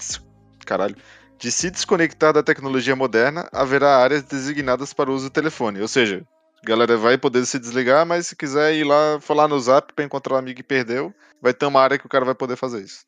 caralho, 0.64 0.96
de 1.40 1.52
se 1.52 1.72
desconectar 1.72 2.32
da 2.32 2.44
tecnologia 2.44 2.96
moderna, 2.96 3.50
haverá 3.52 3.98
áreas 3.98 4.22
designadas 4.22 4.94
para 4.94 5.10
o 5.10 5.16
uso 5.16 5.30
do 5.30 5.34
telefone. 5.34 5.82
Ou 5.82 5.88
seja, 5.88 6.24
a 6.64 6.68
galera 6.68 6.96
vai 6.98 7.18
poder 7.18 7.44
se 7.48 7.58
desligar, 7.58 8.06
mas 8.06 8.28
se 8.28 8.36
quiser 8.36 8.76
ir 8.76 8.84
lá 8.84 9.20
falar 9.20 9.48
no 9.48 9.60
zap 9.60 9.92
para 9.92 10.06
encontrar 10.06 10.36
o 10.36 10.38
amigo 10.38 10.58
que 10.58 10.64
perdeu, 10.64 11.12
vai 11.42 11.52
ter 11.52 11.66
uma 11.66 11.82
área 11.82 11.98
que 11.98 12.06
o 12.06 12.10
cara 12.10 12.26
vai 12.26 12.36
poder 12.36 12.56
fazer 12.56 12.84
isso. 12.84 13.00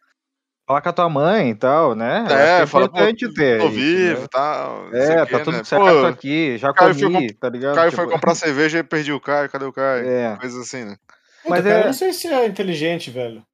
Falar 0.67 0.81
com 0.81 0.89
a 0.89 0.93
tua 0.93 1.07
mãe 1.09 1.51
e 1.51 1.55
tal, 1.55 1.95
né? 1.95 2.25
Eu 2.29 2.35
É, 2.35 2.59
que 2.59 2.67
fala, 2.67 2.85
importante 2.87 3.33
ter. 3.33 3.57
Tô 3.61 3.69
vivo 3.69 4.25
e 4.25 4.27
tal. 4.27 4.93
É, 4.93 5.25
tá 5.25 5.39
tudo 5.39 5.51
né? 5.53 5.63
certo 5.63 5.81
Pô, 5.81 6.05
aqui, 6.05 6.57
já 6.57 6.73
Caio 6.73 6.93
foi 6.93 7.03
comi, 7.03 7.33
tá 7.35 7.47
ligado? 7.49 7.75
Caio 7.75 7.91
foi 7.93 8.03
Tipo, 8.03 8.15
comprar 8.15 8.35
cerveja 8.35 8.79
e 8.79 8.83
perdi 8.83 9.13
o 9.13 9.19
Caio, 9.21 9.49
cadê 9.49 9.63
o 9.63 9.71
Caio? 9.71 10.05
É. 10.05 10.35
Coisa 10.37 10.59
assim, 10.59 10.83
né? 10.83 10.97
Puta, 11.41 11.49
Mas 11.49 11.63
cara, 11.63 11.75
é- 11.77 11.81
eu 11.83 11.85
não 11.85 11.93
sei 11.93 12.11
se 12.11 12.27
é 12.27 12.45
inteligente, 12.45 13.09
velho. 13.09 13.45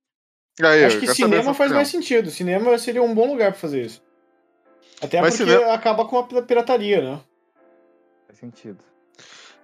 Aí, 0.60 0.86
Acho 0.86 0.96
eu 0.98 1.00
que 1.02 1.08
cinema 1.14 1.54
faz 1.54 1.72
mais 1.72 1.88
sentido. 1.88 2.32
Cinema 2.32 2.76
seria 2.80 3.04
um 3.04 3.14
bom 3.14 3.28
lugar 3.28 3.52
pra 3.52 3.60
fazer 3.62 3.82
isso. 3.86 4.02
Até 5.00 5.22
Mas 5.22 5.38
porque 5.38 5.52
cinema- 5.52 5.72
acaba 5.72 6.06
com 6.06 6.18
a 6.18 6.24
pi- 6.24 6.42
pirataria, 6.42 7.00
né? 7.02 7.20
Faz 8.26 8.40
sentido. 8.40 8.80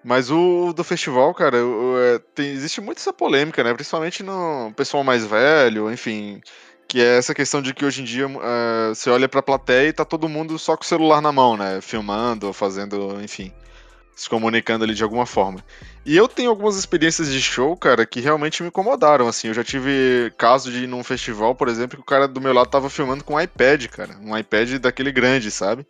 Mas 0.03 0.29
o 0.29 0.72
do 0.72 0.84
festival, 0.84 1.34
cara, 1.34 1.58
o- 1.58 1.94
o- 1.94 2.00
é, 2.00 2.20
tem- 2.36 2.51
existe 2.51 2.79
muito 2.79 3.00
essa 3.00 3.12
polêmica, 3.12 3.63
né? 3.63 3.74
Principalmente 3.74 4.22
no 4.24 4.72
pessoal 4.75 5.03
mais 5.03 5.25
velho, 5.25 5.91
enfim. 5.91 6.41
Que 6.89 7.00
é 7.00 7.19
essa 7.19 7.36
questão 7.36 7.62
de 7.62 7.72
que 7.72 7.86
hoje 7.86 8.01
em 8.01 8.03
dia 8.03 8.25
é, 8.25 8.89
você 8.89 9.12
olha 9.12 9.29
pra 9.29 9.43
plateia 9.43 9.89
e 9.89 9.93
tá 9.93 10.03
todo 10.03 10.27
mundo 10.27 10.58
só 10.58 10.75
com 10.75 10.81
o 10.84 10.88
celular 10.88 11.22
na 11.22 11.31
mão, 11.31 11.55
né? 11.55 11.79
Filmando, 11.81 12.51
fazendo, 12.51 13.22
enfim. 13.22 13.53
Se 14.15 14.27
comunicando 14.27 14.84
ali 14.84 14.96
de 14.96 15.03
alguma 15.03 15.27
forma. 15.27 15.63
E 16.03 16.17
eu 16.17 16.27
tenho 16.27 16.50
algumas 16.50 16.77
experiências 16.77 17.31
de 17.31 17.39
show, 17.39 17.77
cara, 17.77 18.08
que 18.08 18.19
realmente 18.19 18.63
me 18.63 18.69
incomodaram, 18.69 19.27
assim. 19.27 19.50
Eu 19.50 19.53
já 19.53 19.63
tive 19.63 20.34
caso 20.36 20.72
de 20.72 20.86
ir 20.86 20.88
num 20.88 21.03
festival, 21.03 21.53
por 21.53 21.67
exemplo, 21.67 21.96
que 21.96 22.01
o 22.01 22.05
cara 22.05 22.27
do 22.27 22.41
meu 22.41 22.53
lado 22.53 22.72
tava 22.72 22.89
filmando 22.89 23.24
com 23.24 23.36
um 23.36 23.39
iPad, 23.39 23.86
cara. 23.86 24.17
Um 24.24 24.36
iPad 24.36 24.79
daquele 24.79 25.12
grande, 25.12 25.51
sabe? 25.51 25.86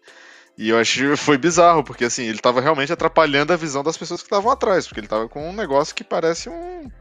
E 0.58 0.68
eu 0.70 0.78
achei 0.78 1.16
foi 1.16 1.38
bizarro, 1.38 1.82
porque 1.82 2.04
assim, 2.04 2.24
ele 2.24 2.40
tava 2.40 2.60
realmente 2.60 2.92
atrapalhando 2.92 3.54
a 3.54 3.56
visão 3.56 3.82
das 3.82 3.96
pessoas 3.96 4.20
que 4.22 4.28
estavam 4.28 4.52
atrás, 4.52 4.86
porque 4.86 5.00
ele 5.00 5.08
tava 5.08 5.30
com 5.30 5.50
um 5.50 5.54
negócio 5.54 5.96
que 5.96 6.04
parece 6.04 6.50
um, 6.50 6.92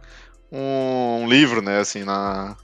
um 0.53 1.29
livro, 1.29 1.61
né, 1.61 1.81
assim, 1.81 2.05
na. 2.05 2.57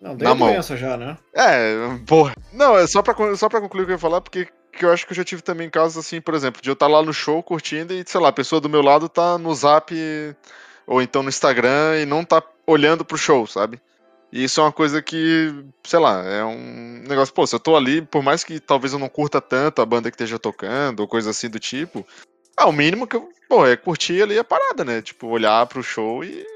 Não, 0.00 0.16
daí 0.16 0.24
Na 0.28 0.30
é 0.30 0.34
mão. 0.34 0.48
doença 0.48 0.76
já, 0.76 0.96
né? 0.96 1.18
É, 1.34 1.74
porra. 2.06 2.34
Não, 2.52 2.76
é 2.78 2.86
só 2.86 3.02
pra, 3.02 3.14
só 3.36 3.48
pra 3.48 3.60
concluir 3.60 3.82
o 3.82 3.86
que 3.86 3.92
eu 3.92 3.96
ia 3.96 3.98
falar, 4.00 4.20
porque 4.20 4.48
que 4.72 4.84
eu 4.84 4.92
acho 4.92 5.04
que 5.06 5.12
eu 5.12 5.16
já 5.16 5.24
tive 5.24 5.42
também 5.42 5.68
casos 5.68 5.98
assim, 5.98 6.20
por 6.20 6.34
exemplo, 6.34 6.62
de 6.62 6.70
eu 6.70 6.74
estar 6.74 6.86
lá 6.86 7.02
no 7.02 7.12
show 7.12 7.42
curtindo 7.42 7.92
e, 7.92 8.02
sei 8.06 8.20
lá, 8.20 8.28
a 8.28 8.32
pessoa 8.32 8.60
do 8.60 8.68
meu 8.68 8.80
lado 8.80 9.08
tá 9.08 9.36
no 9.36 9.54
zap 9.54 9.94
ou 10.86 11.02
então 11.02 11.22
no 11.22 11.28
Instagram 11.28 11.98
e 12.00 12.06
não 12.06 12.24
tá 12.24 12.42
olhando 12.66 13.04
pro 13.04 13.18
show, 13.18 13.46
sabe? 13.46 13.80
E 14.32 14.44
isso 14.44 14.60
é 14.60 14.64
uma 14.64 14.72
coisa 14.72 15.02
que, 15.02 15.52
sei 15.84 15.98
lá, 15.98 16.24
é 16.24 16.44
um 16.44 17.02
negócio, 17.06 17.34
pô, 17.34 17.44
se 17.46 17.54
eu 17.54 17.58
tô 17.60 17.76
ali, 17.76 18.00
por 18.00 18.22
mais 18.22 18.44
que 18.44 18.60
talvez 18.60 18.92
eu 18.92 18.98
não 18.98 19.08
curta 19.08 19.40
tanto 19.40 19.82
a 19.82 19.86
banda 19.86 20.08
que 20.10 20.14
esteja 20.14 20.38
tocando 20.38 21.00
ou 21.00 21.08
coisa 21.08 21.30
assim 21.30 21.50
do 21.50 21.58
tipo, 21.58 22.06
ah, 22.56 22.68
o 22.68 22.72
mínimo 22.72 23.08
que 23.08 23.16
eu, 23.16 23.28
pô, 23.48 23.66
é 23.66 23.76
curtir 23.76 24.22
ali 24.22 24.38
a 24.38 24.44
parada, 24.44 24.84
né? 24.84 25.02
Tipo, 25.02 25.26
olhar 25.26 25.66
pro 25.66 25.82
show 25.82 26.22
e. 26.22 26.46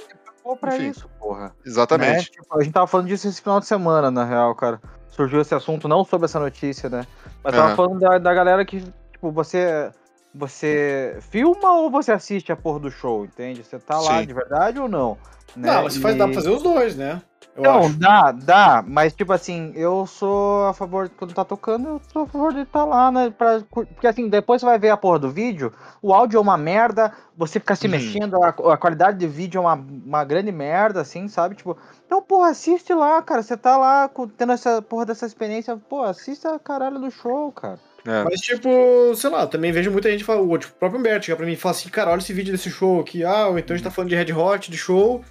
Pô, 0.44 0.54
pra 0.54 0.76
Enfim. 0.76 0.90
isso, 0.90 1.08
porra. 1.18 1.56
Exatamente. 1.64 2.16
Né? 2.18 2.22
Tipo, 2.24 2.58
a 2.58 2.62
gente 2.62 2.74
tava 2.74 2.86
falando 2.86 3.06
disso 3.06 3.26
esse 3.26 3.40
final 3.40 3.58
de 3.60 3.66
semana, 3.66 4.10
na 4.10 4.26
real, 4.26 4.54
cara. 4.54 4.78
Surgiu 5.08 5.40
esse 5.40 5.54
assunto, 5.54 5.88
não 5.88 6.04
sobre 6.04 6.26
essa 6.26 6.38
notícia, 6.38 6.90
né? 6.90 7.06
Mas 7.42 7.54
tava 7.54 7.68
Aham. 7.68 7.76
falando 7.76 7.98
da, 7.98 8.18
da 8.18 8.34
galera 8.34 8.62
que, 8.62 8.82
tipo, 9.10 9.32
você. 9.32 9.90
Você 10.34 11.16
filma 11.30 11.72
ou 11.74 11.90
você 11.90 12.10
assiste 12.10 12.50
a 12.50 12.56
porra 12.56 12.80
do 12.80 12.90
show, 12.90 13.24
entende? 13.24 13.62
Você 13.62 13.78
tá 13.78 14.00
lá 14.00 14.20
Sim. 14.20 14.26
de 14.26 14.34
verdade 14.34 14.80
ou 14.80 14.88
não? 14.88 15.16
né? 15.56 15.72
Não, 15.72 15.84
mas 15.84 15.96
faz, 15.96 16.16
dá 16.16 16.24
pra 16.24 16.32
E- 16.32 16.34
fazer 16.34 16.50
os 16.50 16.62
dois, 16.62 16.96
né? 16.96 17.22
Eu 17.54 17.62
Não, 17.62 17.86
acho. 17.86 17.98
dá, 18.00 18.32
dá, 18.32 18.84
mas 18.84 19.12
tipo 19.14 19.32
assim, 19.32 19.70
eu 19.76 20.06
sou 20.08 20.66
a 20.66 20.72
favor, 20.74 21.08
quando 21.10 21.32
tá 21.32 21.44
tocando, 21.44 21.86
eu 21.88 22.00
sou 22.12 22.22
a 22.22 22.26
favor 22.26 22.52
de 22.52 22.62
estar 22.62 22.84
lá, 22.84 23.12
né? 23.12 23.30
Pra, 23.30 23.60
porque 23.70 24.08
assim, 24.08 24.28
depois 24.28 24.60
você 24.60 24.66
vai 24.66 24.76
ver 24.76 24.90
a 24.90 24.96
porra 24.96 25.20
do 25.20 25.30
vídeo, 25.30 25.72
o 26.02 26.12
áudio 26.12 26.38
é 26.38 26.40
uma 26.40 26.56
merda, 26.56 27.12
você 27.36 27.60
ficar 27.60 27.76
se 27.76 27.86
Uhum. 27.86 27.92
mexendo, 27.92 28.42
a, 28.42 28.48
a 28.48 28.76
qualidade 28.76 29.18
de 29.18 29.28
vídeo 29.28 29.58
é 29.58 29.60
uma, 29.60 29.74
uma 29.74 30.24
grande 30.24 30.50
merda, 30.50 31.00
assim, 31.02 31.28
sabe? 31.28 31.54
Tipo, 31.54 31.76
então, 32.04 32.20
porra, 32.20 32.48
assiste 32.48 32.92
lá, 32.92 33.22
cara, 33.22 33.40
você 33.40 33.56
tá 33.56 33.76
lá 33.76 34.10
tendo 34.36 34.50
essa 34.52 34.82
porra 34.82 35.06
dessa 35.06 35.24
experiência, 35.24 35.76
pô, 35.76 36.02
assista 36.02 36.56
a 36.56 36.58
caralho 36.58 36.98
do 36.98 37.08
show, 37.12 37.52
cara. 37.52 37.78
É. 38.06 38.24
Mas, 38.24 38.40
tipo, 38.40 39.14
sei 39.16 39.30
lá, 39.30 39.46
também 39.46 39.72
vejo 39.72 39.90
muita 39.90 40.10
gente 40.10 40.24
falar, 40.24 40.42
o 40.42 40.58
tipo, 40.58 40.74
o 40.74 40.78
próprio 40.78 41.00
Humberto 41.00 41.26
chega 41.26 41.36
pra 41.36 41.46
mim 41.46 41.52
e 41.52 41.56
fala 41.56 41.74
assim, 41.74 41.88
cara, 41.88 42.10
olha 42.10 42.18
esse 42.18 42.32
vídeo 42.32 42.52
desse 42.52 42.70
show 42.70 43.00
aqui, 43.00 43.24
ah, 43.24 43.48
ou 43.48 43.58
então 43.58 43.74
a 43.74 43.78
gente 43.78 43.84
tá 43.84 43.90
falando 43.90 44.10
de 44.10 44.16
Red 44.16 44.32
Hot, 44.32 44.70
de 44.70 44.76
show, 44.76 45.24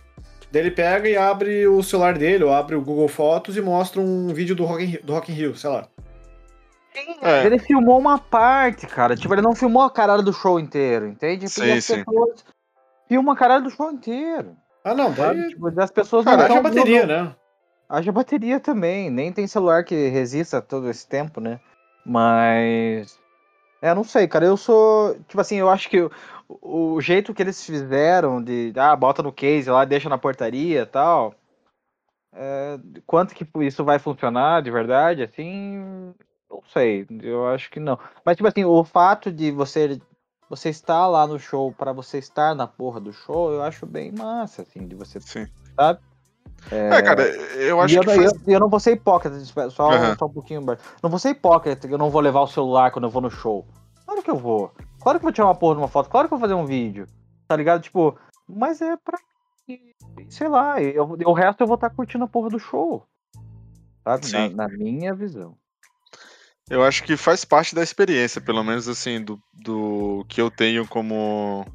Daí 0.53 0.62
ele 0.62 0.72
pega 0.72 1.10
e 1.10 1.18
abre 1.18 1.68
o 1.68 1.82
celular 1.82 2.15
dele, 2.15 2.44
ou 2.44 2.53
abre 2.53 2.75
o 2.75 2.82
Google 2.82 3.08
Fotos 3.08 3.58
e 3.58 3.62
mostra 3.62 4.00
um 4.00 4.27
vídeo 4.27 4.56
do 4.56 4.65
Rock 4.65 4.84
in, 4.84 5.00
do 5.03 5.12
Rock 5.12 5.32
in 5.32 5.36
Rio, 5.36 5.56
sei 5.56 5.68
lá. 5.68 5.88
É. 7.24 7.44
Ele 7.48 7.58
filmou 7.58 7.98
uma 7.98 8.20
parte, 8.20 8.86
cara. 8.86 9.15
Tipo, 9.15 9.34
ele 9.34 9.42
não 9.42 9.56
filmou 9.56 9.82
a 9.82 9.89
caralho 9.89 10.22
do 10.22 10.32
show 10.32 10.60
inteiro, 10.60 11.08
entende? 11.08 11.50
Sim, 11.50 11.72
as 11.72 11.84
sim. 11.84 12.03
pessoas 12.03 12.46
filmam 13.08 13.34
a 13.34 13.36
caralho 13.36 13.63
do 13.63 13.72
show 13.72 13.92
inteiro. 13.92 14.56
Ah, 14.84 14.94
não, 14.94 15.15
Sabe? 15.15 15.42
daí 15.42 15.50
Tipo, 15.50 15.82
as 15.82 15.89
pessoas 15.89 16.24
Cara, 16.24 16.48
não 16.48 16.58
haja 16.58 16.62
bateria, 16.62 17.08
não- 17.08 17.24
né? 17.25 17.36
Haja 17.89 18.12
bateria 18.12 18.60
também. 18.60 19.10
Nem 19.10 19.34
tem 19.34 19.48
celular 19.48 19.84
que 19.84 20.10
resista 20.10 20.62
todo 20.62 20.88
esse 20.88 21.08
tempo, 21.08 21.42
né? 21.42 21.60
Mas. 22.06 23.20
É, 23.82 23.94
não 23.94 24.04
sei, 24.04 24.28
cara. 24.28 24.46
Eu 24.46 24.58
sou. 24.58 25.16
Tipo 25.28 25.42
assim, 25.42 25.58
eu 25.58 25.70
acho 25.70 25.90
que 25.90 26.02
o, 26.02 26.12
o 26.96 27.02
jeito 27.02 27.34
que 27.34 27.42
eles 27.42 27.66
fizeram 27.66 28.42
de. 28.44 28.74
Ah, 28.78 28.96
bota 28.96 29.24
no 29.24 29.32
case 29.32 29.70
lá, 29.70 29.86
deixa 29.86 30.10
na 30.10 30.18
portaria 30.18 30.82
e 30.82 30.86
tal. 30.86 31.36
é, 32.34 32.80
quanto 33.06 33.36
que 33.36 33.48
isso 33.66 33.84
vai 33.84 34.00
funcionar 34.00 34.62
de 34.62 34.72
verdade, 34.72 35.24
assim. 35.24 36.14
Não 36.50 36.62
sei. 36.72 37.08
Eu 37.22 37.48
acho 37.48 37.70
que 37.72 37.80
não. 37.80 37.98
Mas, 38.26 38.38
tipo 38.38 38.48
assim, 38.48 38.64
o 38.64 38.84
fato 38.84 39.32
de 39.32 39.52
você. 39.52 40.00
Você 40.50 40.70
estar 40.70 41.08
lá 41.08 41.26
no 41.26 41.40
show 41.40 41.72
pra 41.72 41.94
você 41.94 42.20
estar 42.20 42.54
na 42.54 42.68
porra 42.68 43.00
do 43.00 43.12
show, 43.12 43.52
eu 43.52 43.64
acho 43.64 43.88
bem 43.88 44.12
massa, 44.12 44.62
assim, 44.62 44.86
de 44.88 44.94
você. 44.94 45.20
Sim. 45.20 45.48
Sabe? 45.76 46.00
É, 46.72 47.01
cara, 47.01 47.24
eu 47.58 47.79
acho 47.82 47.93
e 47.93 47.98
eu, 47.98 48.01
que 48.01 48.15
faz... 48.15 48.34
eu, 48.34 48.53
eu 48.53 48.60
não 48.60 48.70
vou 48.70 48.79
ser 48.79 48.93
hipócrita, 48.93 49.38
só, 49.70 49.91
Aham. 49.91 50.15
só 50.17 50.25
um 50.25 50.34
pouquinho. 50.34 50.62
Bart. 50.62 50.79
Não 51.01 51.10
vou 51.10 51.20
ser 51.20 51.29
hipócrita 51.29 51.88
que 51.88 51.93
eu 51.93 51.98
não 51.98 52.10
vou 52.10 52.22
levar 52.22 52.41
o 52.41 52.48
celular 52.48 52.91
quando 52.91 53.05
eu 53.05 53.10
vou 53.10 53.22
no 53.22 53.29
show. 53.29 53.67
Claro 54.05 54.24
que 54.24 54.32
eu 54.32 54.38
vou. 54.38 54.72
Claro 55.01 55.20
que 55.20 55.24
eu 55.24 55.27
vou 55.27 55.32
tirar 55.32 55.48
uma 55.48 55.55
porra 55.55 55.75
de 55.75 55.82
uma 55.82 55.88
foto. 55.88 56.10
Claro 56.10 56.27
que 56.27 56.34
eu 56.34 56.38
vou 56.38 56.48
fazer 56.48 56.60
um 56.60 56.65
vídeo. 56.65 57.08
Tá 57.48 57.55
ligado? 57.55 57.82
Tipo, 57.82 58.17
mas 58.48 58.82
é 58.82 58.96
pra. 58.98 59.17
Sei 60.29 60.48
lá, 60.48 60.82
eu, 60.82 61.03
o 61.25 61.34
resto 61.34 61.62
eu 61.62 61.67
vou 61.67 61.75
estar 61.75 61.89
curtindo 61.89 62.24
a 62.24 62.27
porra 62.27 62.50
do 62.50 62.60
show. 62.60 63.05
Sabe? 64.03 64.32
Na, 64.32 64.67
na 64.67 64.67
minha 64.67 65.13
visão. 65.13 65.55
Eu 66.70 66.84
acho 66.84 67.03
que 67.03 67.17
faz 67.17 67.43
parte 67.43 67.75
da 67.75 67.84
experiência, 67.84 68.41
pelo 68.41 68.63
menos 68.63 68.88
assim, 68.88 69.22
do, 69.22 69.39
do 69.53 70.25
que 70.29 70.41
eu 70.41 70.50
tenho 70.50 70.88
como 70.88 71.65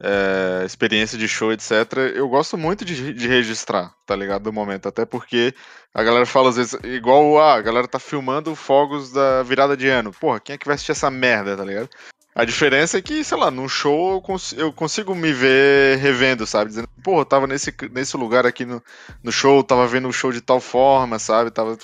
é, 0.00 0.64
experiência 0.64 1.16
de 1.16 1.26
show, 1.26 1.52
etc. 1.52 1.70
Eu 2.14 2.28
gosto 2.28 2.56
muito 2.56 2.84
de, 2.84 3.12
de 3.12 3.28
registrar, 3.28 3.92
tá 4.04 4.14
ligado? 4.14 4.42
Do 4.42 4.52
momento. 4.52 4.88
Até 4.88 5.04
porque 5.04 5.54
a 5.94 6.02
galera 6.02 6.26
fala 6.26 6.50
às 6.50 6.56
vezes, 6.56 6.78
igual 6.84 7.38
ah, 7.38 7.54
a 7.54 7.62
galera 7.62 7.88
tá 7.88 7.98
filmando 7.98 8.54
fogos 8.54 9.10
da 9.10 9.42
virada 9.42 9.76
de 9.76 9.88
ano. 9.88 10.12
Porra, 10.12 10.40
quem 10.40 10.54
é 10.54 10.58
que 10.58 10.66
vai 10.66 10.74
assistir 10.74 10.92
essa 10.92 11.10
merda, 11.10 11.56
tá 11.56 11.64
ligado? 11.64 11.88
A 12.34 12.44
diferença 12.44 12.98
é 12.98 13.02
que, 13.02 13.24
sei 13.24 13.38
lá, 13.38 13.50
num 13.50 13.66
show 13.66 14.12
eu, 14.12 14.20
cons- 14.20 14.52
eu 14.58 14.70
consigo 14.70 15.14
me 15.14 15.32
ver 15.32 15.96
revendo, 15.96 16.46
sabe? 16.46 16.68
Dizendo, 16.68 16.86
porra, 17.02 17.22
eu 17.22 17.24
tava 17.24 17.46
nesse, 17.46 17.74
nesse 17.90 18.14
lugar 18.14 18.44
aqui 18.44 18.66
no, 18.66 18.82
no 19.24 19.32
show, 19.32 19.64
tava 19.64 19.86
vendo 19.86 20.06
o 20.06 20.12
show 20.12 20.30
de 20.30 20.42
tal 20.42 20.60
forma, 20.60 21.18
sabe? 21.18 21.50
Tava 21.50 21.78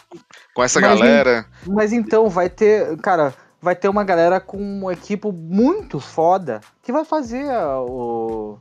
com 0.53 0.63
essa 0.63 0.79
Mas, 0.79 0.91
galera. 0.91 1.47
Mas 1.67 1.91
então 1.91 2.29
vai 2.29 2.51
ter. 2.51 2.99
Cara, 2.99 3.35
vai 3.63 3.77
ter 3.77 3.89
uma 3.89 4.03
galera 4.03 4.41
com 4.41 4.59
um 4.59 4.91
equipo 4.91 5.31
muito 5.33 6.01
foda 6.01 6.61
que 6.83 6.91
vai 6.91 7.05
fazer 7.05 7.49
a, 7.49 7.81
o, 7.81 8.59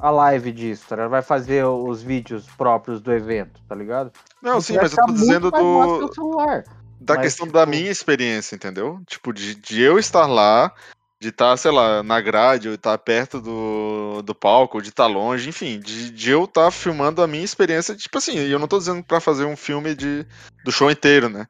a 0.00 0.10
live 0.10 0.50
disso, 0.50 0.86
tá? 0.88 1.06
Vai 1.06 1.20
fazer 1.20 1.66
os 1.66 2.02
vídeos 2.02 2.46
próprios 2.56 3.00
do 3.02 3.12
evento, 3.12 3.60
tá 3.68 3.74
ligado? 3.74 4.10
Não, 4.42 4.58
sim, 4.58 4.76
mas 4.76 4.92
eu 4.92 5.04
tô 5.04 5.12
dizendo 5.12 5.50
do, 5.50 6.14
celular. 6.14 6.64
da 6.98 7.14
Mas, 7.16 7.24
questão 7.24 7.46
tipo- 7.46 7.58
da 7.58 7.66
minha 7.66 7.90
experiência, 7.90 8.56
entendeu? 8.56 9.02
Tipo, 9.06 9.34
de, 9.34 9.54
de 9.54 9.82
eu 9.82 9.98
estar 9.98 10.26
lá, 10.26 10.72
de 11.20 11.28
estar, 11.28 11.54
sei 11.58 11.70
lá, 11.70 12.02
na 12.02 12.18
grade, 12.18 12.68
ou 12.68 12.74
estar 12.74 12.96
perto 12.96 13.42
do, 13.42 14.22
do 14.22 14.34
palco, 14.34 14.78
ou 14.78 14.82
de 14.82 14.88
estar 14.88 15.06
longe, 15.06 15.50
enfim, 15.50 15.78
de, 15.78 16.10
de 16.10 16.30
eu 16.30 16.44
estar 16.44 16.70
filmando 16.70 17.20
a 17.20 17.26
minha 17.26 17.44
experiência, 17.44 17.94
tipo 17.94 18.16
assim, 18.16 18.38
e 18.38 18.50
eu 18.50 18.58
não 18.58 18.66
tô 18.66 18.78
dizendo 18.78 19.04
pra 19.04 19.20
fazer 19.20 19.44
um 19.44 19.56
filme 19.56 19.94
de, 19.94 20.24
do 20.64 20.72
show 20.72 20.90
inteiro, 20.90 21.28
né? 21.28 21.46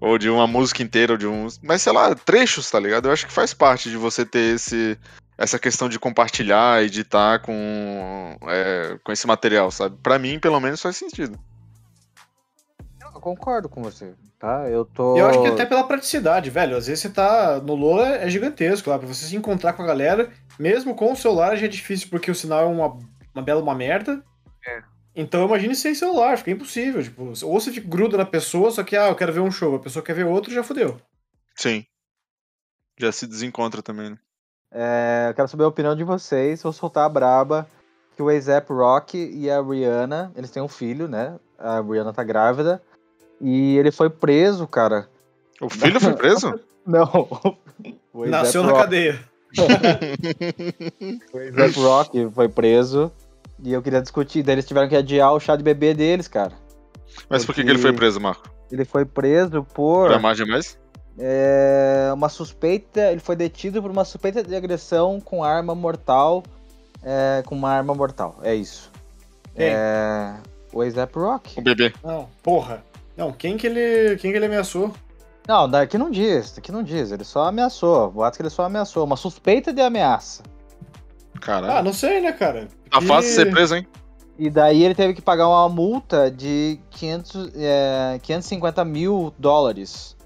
Ou 0.00 0.16
de 0.16 0.30
uma 0.30 0.46
música 0.46 0.82
inteira, 0.82 1.12
ou 1.12 1.18
de 1.18 1.26
um. 1.26 1.46
Mas 1.62 1.82
sei 1.82 1.92
lá, 1.92 2.14
trechos, 2.14 2.70
tá 2.70 2.80
ligado? 2.80 3.06
Eu 3.06 3.12
acho 3.12 3.26
que 3.26 3.32
faz 3.32 3.52
parte 3.52 3.90
de 3.90 3.96
você 3.96 4.24
ter 4.24 4.54
esse. 4.54 4.98
Essa 5.36 5.58
questão 5.58 5.88
de 5.88 5.98
compartilhar 5.98 6.84
e 6.84 6.90
de 6.90 7.00
estar 7.00 7.38
com, 7.40 8.36
é, 8.46 8.98
com 9.02 9.10
esse 9.10 9.26
material, 9.26 9.70
sabe? 9.70 9.96
Pra 10.02 10.18
mim, 10.18 10.38
pelo 10.38 10.60
menos, 10.60 10.82
faz 10.82 10.96
sentido. 10.96 11.38
Eu 13.14 13.20
concordo 13.20 13.68
com 13.68 13.82
você, 13.82 14.14
tá? 14.38 14.68
Eu 14.68 14.84
tô. 14.84 15.16
Eu 15.16 15.26
acho 15.26 15.42
que 15.42 15.48
até 15.48 15.66
pela 15.66 15.84
praticidade, 15.84 16.48
velho. 16.48 16.76
Às 16.76 16.86
vezes 16.86 17.02
você 17.02 17.10
tá 17.10 17.60
no 17.60 17.74
Lola, 17.74 18.16
é 18.16 18.28
gigantesco 18.30 18.88
lá, 18.88 18.98
pra 18.98 19.06
você 19.06 19.26
se 19.26 19.36
encontrar 19.36 19.74
com 19.74 19.82
a 19.82 19.86
galera, 19.86 20.30
mesmo 20.58 20.94
com 20.94 21.12
o 21.12 21.16
celular 21.16 21.56
já 21.56 21.66
é 21.66 21.68
difícil, 21.68 22.08
porque 22.10 22.30
o 22.30 22.34
sinal 22.34 22.62
é 22.62 22.66
uma, 22.66 22.98
uma 23.34 23.42
bela 23.42 23.62
uma 23.62 23.74
merda. 23.74 24.22
Então 25.20 25.44
imagine 25.46 25.74
sem 25.76 25.94
celular, 25.94 26.38
fica 26.38 26.50
impossível. 26.50 27.02
Tipo, 27.02 27.22
ou 27.24 27.60
você 27.60 27.70
fica 27.70 27.86
gruda 27.86 28.16
na 28.16 28.24
pessoa, 28.24 28.70
só 28.70 28.82
que, 28.82 28.96
ah, 28.96 29.08
eu 29.08 29.14
quero 29.14 29.32
ver 29.32 29.40
um 29.40 29.50
show, 29.50 29.74
a 29.74 29.78
pessoa 29.78 30.02
quer 30.02 30.14
ver 30.14 30.24
outro, 30.24 30.52
já 30.52 30.62
fodeu. 30.62 30.96
Sim. 31.54 31.84
Já 32.98 33.12
se 33.12 33.26
desencontra 33.26 33.82
também, 33.82 34.10
né? 34.10 34.18
É, 34.72 35.26
eu 35.30 35.34
quero 35.34 35.48
saber 35.48 35.64
a 35.64 35.68
opinião 35.68 35.94
de 35.94 36.04
vocês. 36.04 36.62
Vou 36.62 36.72
soltar 36.72 37.04
a 37.04 37.08
braba 37.08 37.68
que 38.16 38.22
o 38.22 38.28
A$AP 38.28 38.70
Rock 38.70 39.18
e 39.18 39.50
a 39.50 39.60
Rihanna, 39.60 40.32
eles 40.36 40.50
têm 40.50 40.62
um 40.62 40.68
filho, 40.68 41.06
né? 41.08 41.38
A 41.58 41.80
Rihanna 41.80 42.12
tá 42.12 42.22
grávida. 42.24 42.80
E 43.40 43.76
ele 43.76 43.90
foi 43.90 44.08
preso, 44.08 44.66
cara. 44.66 45.08
O 45.60 45.68
filho 45.68 46.00
foi 46.00 46.14
preso? 46.14 46.58
Não. 46.86 47.28
Nasceu 48.14 48.62
na 48.62 48.70
Rock- 48.70 48.82
cadeia. 48.82 49.20
O 51.32 51.38
A$AP 51.38 51.76
Rock 51.76 52.30
foi 52.34 52.48
preso. 52.48 53.12
E 53.62 53.72
eu 53.72 53.82
queria 53.82 54.00
discutir. 54.00 54.42
Daí 54.42 54.54
eles 54.54 54.66
tiveram 54.66 54.88
que 54.88 54.96
adiar 54.96 55.32
o 55.32 55.40
chá 55.40 55.54
de 55.56 55.62
bebê 55.62 55.92
deles, 55.94 56.28
cara. 56.28 56.52
Mas 57.28 57.44
por 57.44 57.54
que, 57.54 57.62
que 57.62 57.70
ele 57.70 57.78
foi 57.78 57.92
preso, 57.92 58.20
Marco? 58.20 58.48
Ele 58.70 58.84
foi 58.84 59.04
preso 59.04 59.64
por 59.74 60.06
Pra 60.08 60.16
amar 60.16 60.34
demais? 60.34 60.78
é, 61.18 62.10
uma 62.14 62.28
suspeita. 62.28 63.10
Ele 63.10 63.20
foi 63.20 63.36
detido 63.36 63.82
por 63.82 63.90
uma 63.90 64.04
suspeita 64.04 64.42
de 64.42 64.54
agressão 64.54 65.20
com 65.20 65.42
arma 65.44 65.74
mortal. 65.74 66.42
é, 67.02 67.42
com 67.46 67.54
uma 67.54 67.70
arma 67.70 67.94
mortal. 67.94 68.38
É 68.42 68.54
isso. 68.54 68.90
Quem? 69.56 69.66
É, 69.66 70.34
o 70.72 70.80
A$AP 70.82 71.16
Rock. 71.16 71.58
O 71.58 71.62
bebê. 71.62 71.92
Não, 72.04 72.28
porra. 72.42 72.84
Não, 73.16 73.32
quem 73.32 73.56
que 73.56 73.66
ele, 73.66 74.16
quem 74.16 74.30
que 74.30 74.36
ele 74.36 74.46
ameaçou? 74.46 74.92
Não, 75.48 75.68
daqui 75.68 75.98
não 75.98 76.10
diz, 76.10 76.52
daqui 76.52 76.70
não 76.70 76.82
diz. 76.82 77.10
Ele 77.10 77.24
só 77.24 77.46
ameaçou. 77.48 78.10
Boato 78.10 78.36
que 78.36 78.42
ele 78.42 78.50
só 78.50 78.64
ameaçou. 78.64 79.04
Uma 79.04 79.16
suspeita 79.16 79.72
de 79.72 79.80
ameaça. 79.80 80.42
Caralho. 81.40 81.72
Ah, 81.72 81.82
não 81.82 81.92
sei, 81.92 82.20
né, 82.20 82.32
cara? 82.32 82.68
tá 82.90 82.98
E- 83.00 83.06
fácil 83.06 83.32
ser 83.32 83.50
preso, 83.50 83.74
hein? 83.76 83.86
E 84.38 84.48
daí 84.48 84.82
ele 84.82 84.94
teve 84.94 85.12
que 85.14 85.20
pagar 85.20 85.48
uma 85.48 85.68
multa 85.68 86.30
de 86.30 86.78
500, 86.90 87.50
é, 87.56 88.18
550 88.22 88.84
mil 88.84 89.32
dólares. 89.38 90.16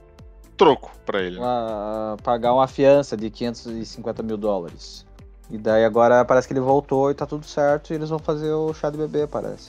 Troco 0.57 0.92
pra 1.05 1.20
ele. 1.20 1.38
Uma- 1.38 2.16
pagar 2.22 2.53
uma 2.55 2.68
fiança 2.68 3.16
de 3.16 3.29
550 3.29 4.22
mil 4.22 4.37
dólares. 4.37 5.05
E 5.50 5.59
daí 5.59 5.85
agora 5.85 6.24
parece 6.24 6.46
que 6.46 6.55
ele 6.55 6.61
voltou 6.61 7.11
e 7.11 7.14
tá 7.14 7.27
tudo 7.27 7.44
certo 7.44 7.92
e 7.92 7.96
eles 7.96 8.09
vão 8.09 8.18
fazer 8.20 8.53
o 8.53 8.72
chá 8.72 8.88
de 8.88 8.96
bebê, 8.98 9.27
parece. 9.27 9.68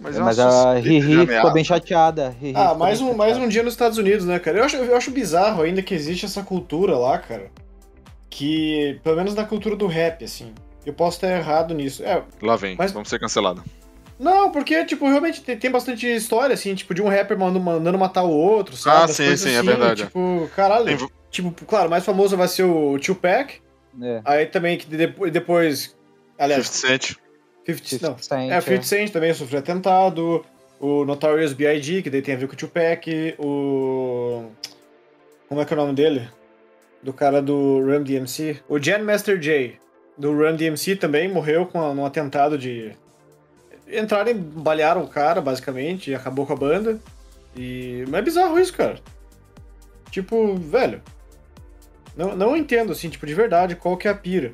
Mas, 0.00 0.18
Mas, 0.18 0.38
é 0.38 0.42
uma 0.44 0.70
a 0.72 0.74
Riri 0.74 1.26
ficou 1.26 1.52
bem 1.52 1.62
chateada. 1.64 2.30
Riri 2.40 2.56
Ah, 2.56 2.64
ficou 2.70 2.78
mais 2.78 3.00
um, 3.00 3.14
mais 3.14 3.30
chateada. 3.30 3.46
um 3.46 3.48
dia 3.48 3.62
nos 3.62 3.72
Estados 3.74 3.98
Unidos, 3.98 4.26
né, 4.26 4.38
cara? 4.38 4.58
Eu 4.58 4.64
acho, 4.64 4.76
eu 4.76 4.96
acho 4.96 5.10
bizarro 5.10 5.62
ainda 5.62 5.82
que 5.82 5.94
existe 5.94 6.24
essa 6.26 6.42
cultura 6.42 6.96
lá, 6.96 7.18
cara. 7.18 7.50
Que, 8.34 8.98
pelo 9.04 9.16
menos 9.16 9.34
na 9.34 9.44
cultura 9.44 9.76
do 9.76 9.86
rap, 9.86 10.24
assim. 10.24 10.54
Eu 10.86 10.94
posso 10.94 11.18
estar 11.18 11.28
errado 11.36 11.74
nisso. 11.74 12.02
É, 12.02 12.22
Lá 12.40 12.56
vem, 12.56 12.74
Mas- 12.78 12.90
vamos 12.90 13.10
ser 13.10 13.18
cancelados. 13.20 13.62
não, 14.18 14.50
porque, 14.50 14.82
tipo, 14.86 15.06
realmente 15.06 15.42
tem, 15.42 15.54
tem 15.58 15.70
bastante 15.70 16.06
história, 16.06 16.54
assim, 16.54 16.74
tipo, 16.74 16.94
de 16.94 17.02
um 17.02 17.08
rapper 17.08 17.38
mandando, 17.38 17.60
mandando 17.60 17.98
matar 17.98 18.22
o 18.22 18.30
outro, 18.30 18.74
sabe? 18.74 18.96
Ah, 18.96 19.04
As 19.04 19.10
sim, 19.10 19.36
sim, 19.36 19.50
é 19.50 19.58
assim, 19.58 19.66
verdade. 19.66 20.04
Tipo, 20.04 20.50
caralho. 20.56 20.86
Tem- 20.86 21.08
Tipo, 21.30 21.64
claro, 21.66 21.88
o 21.88 21.90
mais 21.90 22.04
famoso 22.04 22.36
vai 22.36 22.46
ser 22.48 22.62
o 22.64 22.98
Tupac. 22.98 23.60
É, 24.02 24.20
Aí 24.24 24.46
também, 24.46 24.76
que 24.78 24.86
depois. 25.30 25.94
aliás, 26.38 26.66
50 26.68 27.06
Cent. 27.06 27.16
50, 27.66 28.06
não, 28.08 28.18
50 28.18 28.22
Cent, 28.22 28.50
É, 28.52 28.58
o 28.58 28.62
50 28.62 28.82
Cent 28.82 29.10
também 29.10 29.34
sofreu 29.34 29.58
atentado. 29.60 30.44
O 30.80 31.04
Notorious 31.04 31.52
B.I.G., 31.52 32.02
que 32.02 32.10
daí 32.10 32.20
tem 32.22 32.34
a 32.34 32.38
ver 32.38 32.48
com 32.48 32.54
o 32.54 32.56
Tupac. 32.56 33.34
O. 33.38 34.44
Como 35.48 35.60
é 35.60 35.64
que 35.64 35.72
é 35.72 35.76
o 35.76 35.80
nome 35.80 35.94
dele? 35.94 36.28
Do 37.02 37.12
cara 37.12 37.42
do 37.42 37.80
Run 37.84 38.02
DMC. 38.02 38.60
O 38.68 38.78
Jan 38.78 39.00
Master 39.00 39.38
J, 39.38 39.78
do 40.16 40.32
Run 40.32 40.54
DMC, 40.56 40.96
também 40.96 41.28
morreu 41.32 41.66
com 41.66 41.78
um 41.80 42.06
atentado 42.06 42.56
de. 42.56 42.92
Entraram 43.88 44.30
e 44.30 44.34
balearam 44.34 45.02
o 45.02 45.08
cara, 45.08 45.40
basicamente, 45.40 46.10
e 46.10 46.14
acabou 46.14 46.46
com 46.46 46.52
a 46.52 46.56
banda. 46.56 47.00
E. 47.56 48.04
Mas 48.08 48.20
é 48.20 48.22
bizarro 48.22 48.58
isso, 48.60 48.72
cara. 48.72 48.98
Tipo, 50.10 50.54
velho. 50.56 51.02
Não, 52.16 52.36
não 52.36 52.56
entendo, 52.56 52.92
assim, 52.92 53.08
tipo, 53.08 53.26
de 53.26 53.34
verdade, 53.34 53.74
qual 53.74 53.96
que 53.96 54.06
é 54.06 54.10
a 54.10 54.14
pira. 54.14 54.52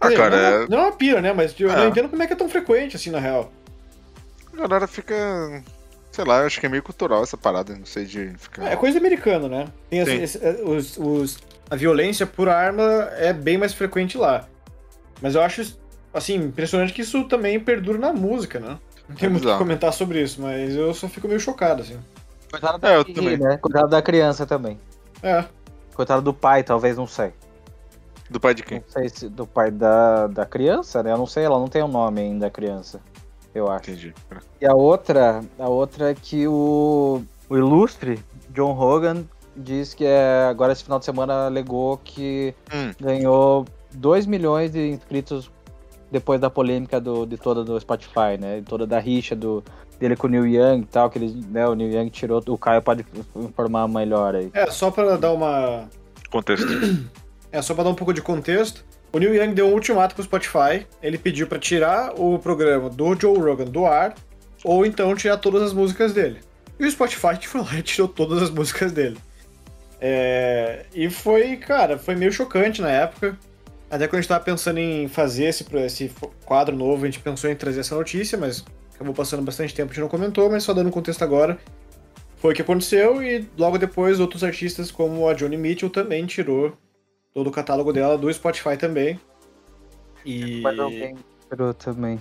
Ah, 0.00 0.08
dizer, 0.08 0.16
cara, 0.18 0.36
não, 0.36 0.62
é- 0.64 0.68
não 0.68 0.78
é 0.78 0.80
uma 0.82 0.92
pira, 0.96 1.20
né? 1.22 1.32
Mas 1.32 1.58
eu 1.58 1.70
É. 1.70 1.76
não 1.76 1.88
entendo 1.88 2.08
como 2.08 2.22
é 2.22 2.26
que 2.26 2.32
é 2.32 2.36
tão 2.36 2.48
frequente, 2.48 2.96
assim, 2.96 3.10
na 3.10 3.18
real. 3.20 3.52
a 4.52 4.56
galera 4.56 4.86
fica. 4.86 5.62
Sei 6.12 6.24
lá, 6.24 6.40
eu 6.40 6.46
acho 6.46 6.60
que 6.60 6.66
é 6.66 6.68
meio 6.68 6.82
cultural 6.82 7.22
essa 7.22 7.36
parada, 7.38 7.74
não 7.74 7.86
sei 7.86 8.04
de 8.04 8.34
ficar. 8.36 8.70
É 8.70 8.76
coisa 8.76 8.98
americana, 8.98 9.48
né? 9.48 9.64
Tem 9.88 9.98
esse- 10.00 10.38
é, 10.44 10.60
os, 10.62 10.96
os- 10.98 11.38
a 11.70 11.74
violência 11.74 12.26
por 12.26 12.48
arma 12.50 12.82
é 13.16 13.32
bem 13.32 13.56
mais 13.58 13.72
frequente 13.72 14.18
lá. 14.18 14.46
Mas 15.22 15.34
eu 15.34 15.42
acho 15.42 15.74
assim, 16.12 16.34
impressionante 16.34 16.92
que 16.92 17.00
isso 17.00 17.24
também 17.24 17.58
perdura 17.58 17.98
na 17.98 18.12
música, 18.12 18.60
né? 18.60 18.78
Não 19.08 19.16
tem 19.16 19.26
É 19.26 19.30
muito 19.30 19.48
o 19.48 19.52
que 19.52 19.58
comentar 19.58 19.92
sobre 19.92 20.22
isso, 20.22 20.40
mas 20.42 20.74
eu 20.76 20.92
só 20.92 21.08
fico 21.08 21.26
meio 21.26 21.40
chocado, 21.40 21.80
assim. 21.82 21.98
Coitado 22.50 22.86
É, 22.86 22.96
eu 22.96 23.04
da, 23.04 23.14
também. 23.14 23.36
né? 23.38 23.56
Coitado 23.56 23.88
da 23.88 24.02
criança 24.02 24.44
também. 24.44 24.78
É. 25.22 25.44
Coitado 25.94 26.20
do 26.20 26.34
pai, 26.34 26.62
talvez, 26.62 26.96
não 26.98 27.06
sei. 27.06 27.32
Do 28.28 28.38
pai 28.38 28.54
de 28.54 28.62
quem? 28.62 28.78
Não 28.80 28.88
sei 28.88 29.08
se 29.08 29.28
do 29.28 29.46
pai 29.46 29.70
da, 29.70 30.26
da 30.26 30.44
criança, 30.44 31.02
né? 31.02 31.12
Eu 31.12 31.18
não 31.18 31.26
sei, 31.26 31.44
ela 31.44 31.58
não 31.58 31.68
tem 31.68 31.82
o 31.82 31.88
nome 31.88 32.20
ainda, 32.20 32.46
a 32.46 32.50
criança. 32.50 33.00
Eu 33.54 33.70
acho. 33.70 33.90
Entendi. 33.90 34.14
E 34.60 34.66
a 34.66 34.74
outra, 34.74 35.42
a 35.58 35.68
outra 35.68 36.10
é 36.10 36.14
que 36.14 36.46
o, 36.48 37.22
o 37.48 37.56
ilustre 37.56 38.18
John 38.50 38.78
Hogan 38.78 39.24
diz 39.56 39.92
que 39.94 40.04
é, 40.04 40.46
agora 40.48 40.72
esse 40.72 40.84
final 40.84 40.98
de 40.98 41.04
semana 41.04 41.46
alegou 41.46 41.98
que 42.02 42.54
Hum. 42.72 42.92
ganhou 43.00 43.66
2 43.92 44.26
milhões 44.26 44.72
de 44.72 44.88
inscritos 44.88 45.50
depois 46.10 46.40
da 46.40 46.48
polêmica 46.50 47.00
do, 47.00 47.26
de 47.26 47.36
toda 47.36 47.62
do 47.64 47.78
Spotify, 47.80 48.36
né? 48.38 48.60
De 48.60 48.66
toda 48.66 48.86
da 48.86 48.98
rixa 48.98 49.34
do, 49.34 49.62
dele 49.98 50.16
com 50.16 50.26
o 50.26 50.30
Neil 50.30 50.46
Young 50.46 50.80
e 50.82 50.86
tal, 50.86 51.08
que 51.10 51.18
ele, 51.18 51.44
né, 51.48 51.66
o 51.66 51.74
Neil 51.74 51.90
Young 51.92 52.10
tirou, 52.10 52.42
o 52.48 52.58
Caio 52.58 52.82
pode 52.82 53.04
informar 53.36 53.88
melhor 53.88 54.34
aí. 54.34 54.50
É, 54.52 54.70
só 54.70 54.90
pra 54.90 55.16
dar 55.16 55.32
uma. 55.32 55.88
Contexto. 56.30 56.66
É, 57.54 57.60
só 57.60 57.74
pra 57.74 57.84
dar 57.84 57.90
um 57.90 57.94
pouco 57.94 58.14
de 58.14 58.22
contexto. 58.22 58.82
O 59.12 59.18
Neil 59.18 59.34
Young 59.34 59.52
deu 59.52 59.66
um 59.66 59.74
ultimato 59.74 60.14
pro 60.14 60.24
Spotify. 60.24 60.86
Ele 61.02 61.18
pediu 61.18 61.46
pra 61.46 61.58
tirar 61.58 62.18
o 62.18 62.38
programa 62.38 62.88
do 62.88 63.14
Joe 63.14 63.38
Rogan 63.38 63.66
do 63.66 63.84
ar, 63.84 64.14
ou 64.64 64.86
então 64.86 65.14
tirar 65.14 65.36
todas 65.36 65.62
as 65.62 65.72
músicas 65.72 66.12
dele. 66.14 66.40
E 66.80 66.86
o 66.86 66.90
Spotify 66.90 67.36
foi 67.46 67.60
lá 67.60 67.82
tirou 67.82 68.08
todas 68.08 68.42
as 68.42 68.50
músicas 68.50 68.90
dele. 68.90 69.18
É, 70.00 70.86
e 70.94 71.10
foi, 71.10 71.56
cara, 71.56 71.98
foi 71.98 72.14
meio 72.14 72.32
chocante 72.32 72.80
na 72.80 72.90
época. 72.90 73.38
Até 73.90 74.08
quando 74.08 74.14
a 74.14 74.20
gente 74.22 74.28
tava 74.28 74.42
pensando 74.42 74.78
em 74.78 75.06
fazer 75.06 75.44
esse, 75.44 75.66
esse 75.76 76.10
quadro 76.46 76.74
novo, 76.74 77.04
a 77.04 77.06
gente 77.06 77.20
pensou 77.20 77.50
em 77.50 77.54
trazer 77.54 77.80
essa 77.80 77.94
notícia, 77.94 78.38
mas 78.38 78.64
acabou 78.94 79.14
passando 79.14 79.42
bastante 79.42 79.74
tempo, 79.74 79.90
a 79.90 79.94
gente 79.94 80.00
não 80.00 80.08
comentou, 80.08 80.50
mas 80.50 80.62
só 80.62 80.72
dando 80.72 80.90
contexto 80.90 81.22
agora. 81.22 81.58
Foi 82.38 82.52
o 82.52 82.56
que 82.56 82.62
aconteceu 82.62 83.22
e 83.22 83.46
logo 83.56 83.76
depois 83.76 84.18
outros 84.18 84.42
artistas 84.42 84.90
como 84.90 85.28
a 85.28 85.34
Johnny 85.34 85.58
Mitchell 85.58 85.90
também 85.90 86.24
tirou 86.24 86.76
todo 87.34 87.46
o 87.48 87.50
catálogo 87.50 87.92
dela 87.92 88.16
do 88.18 88.32
Spotify 88.32 88.76
também. 88.76 89.18
E. 90.24 90.60
Mas 90.62 90.78
alguém 90.78 91.16
tirou 91.50 91.74
também. 91.74 92.18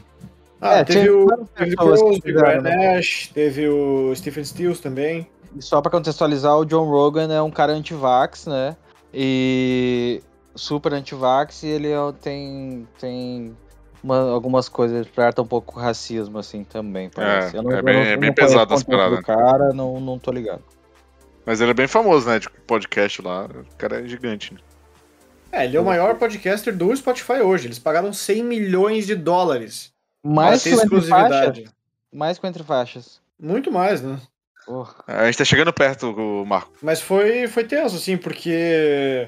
Ah, 0.60 0.78
É, 0.80 0.84
teve 0.84 1.10
o 1.10 1.26
teve 1.56 1.76
o 1.80 2.19
Brian 2.21 2.62
né? 2.62 2.95
Nash, 2.95 3.32
teve 3.34 3.67
o 3.67 4.13
Stephen 4.15 4.43
Stills 4.43 4.82
também. 4.82 5.28
E 5.56 5.62
só 5.62 5.82
pra 5.82 5.91
contextualizar, 5.91 6.56
o 6.58 6.65
John 6.65 6.86
Rogan 6.89 7.32
é 7.34 7.41
um 7.41 7.52
cara 7.52 7.74
anti-vax, 7.74 8.45
né? 8.45 8.76
E 9.13 10.21
super 10.56 10.93
anti-vax 10.93 11.63
e 11.63 11.67
ele 11.67 11.91
é- 11.91 12.13
tem, 12.21 12.88
tem 13.00 13.58
uma- 14.04 14.32
algumas 14.32 14.69
coisas, 14.69 14.97
ele 15.02 15.10
trata 15.13 15.41
um 15.41 15.47
pouco 15.47 15.80
racismo, 15.80 16.38
assim, 16.39 16.63
também, 16.63 17.10
parece. 17.10 17.56
É, 17.56 17.60
Eu 17.60 17.63
não- 17.63 17.71
é 17.71 17.82
bem- 17.82 17.93
não- 17.95 18.02
é 18.04 18.17
bem 18.17 18.34
pesado 18.34 18.71
o 18.71 18.76
essa 18.76 18.86
conteúdo 18.86 19.17
do 19.17 19.24
parada. 19.24 19.41
cara, 19.50 19.74
não, 19.74 20.00
não 20.00 20.17
tô 20.17 20.32
ligado. 20.32 20.63
Mas 21.45 21.60
ele 21.60 21.71
é 21.71 21.74
bem 21.74 21.88
famoso, 21.88 22.30
né? 22.30 22.38
De 22.39 22.47
podcast 22.50 23.21
lá. 23.21 23.45
O 23.45 23.76
cara 23.78 24.02
é 24.02 24.08
gigante, 24.08 24.54
né? 24.54 24.60
É, 25.52 25.66
ele 25.66 25.76
é 25.76 25.80
o 25.80 25.86
maior 25.86 26.16
podcaster 26.16 26.76
do 26.76 26.96
Spotify 26.96 27.42
hoje. 27.42 27.68
Eles 27.68 27.80
pagaram 27.80 28.14
100 28.14 28.44
milhões 28.44 29.06
de 29.06 29.16
dólares 29.16 29.92
Mais 30.24 30.64
que 30.64 30.70
faixas? 30.70 30.84
exclusividade. 30.84 31.66
Mais 32.12 32.40
que 32.40 32.48
entre 32.48 32.64
faixas. 32.64 33.22
Muito 33.40 33.72
mais, 33.72 34.02
né? 34.02 34.18
Porra. 34.66 35.04
A 35.08 35.26
gente 35.26 35.40
tá 35.40 35.46
chegando 35.46 35.74
perto, 35.74 36.12
o 36.12 36.46
Marco. 36.46 36.72
Mas 36.82 37.02
foi, 37.02 37.48
foi 37.48 37.64
tenso, 37.64 37.96
assim, 37.96 38.16
porque 38.16 39.28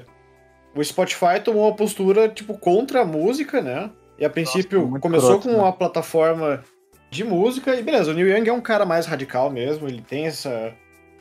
o 0.74 0.82
Spotify 0.82 1.40
tomou 1.42 1.66
uma 1.66 1.74
postura, 1.74 2.28
tipo, 2.28 2.56
contra 2.56 3.02
a 3.02 3.04
música, 3.04 3.60
né? 3.60 3.90
E 4.18 4.24
a 4.24 4.30
princípio 4.30 4.86
muito 4.86 5.02
começou 5.02 5.40
com 5.40 5.50
né? 5.50 5.56
uma 5.56 5.72
plataforma 5.72 6.62
de 7.10 7.24
música, 7.24 7.74
e 7.74 7.82
beleza, 7.82 8.10
o 8.10 8.14
Neil 8.14 8.36
Young 8.36 8.48
é 8.48 8.52
um 8.52 8.60
cara 8.60 8.84
mais 8.84 9.06
radical 9.06 9.50
mesmo, 9.50 9.88
ele 9.88 10.02
tem 10.02 10.26
essa, 10.26 10.72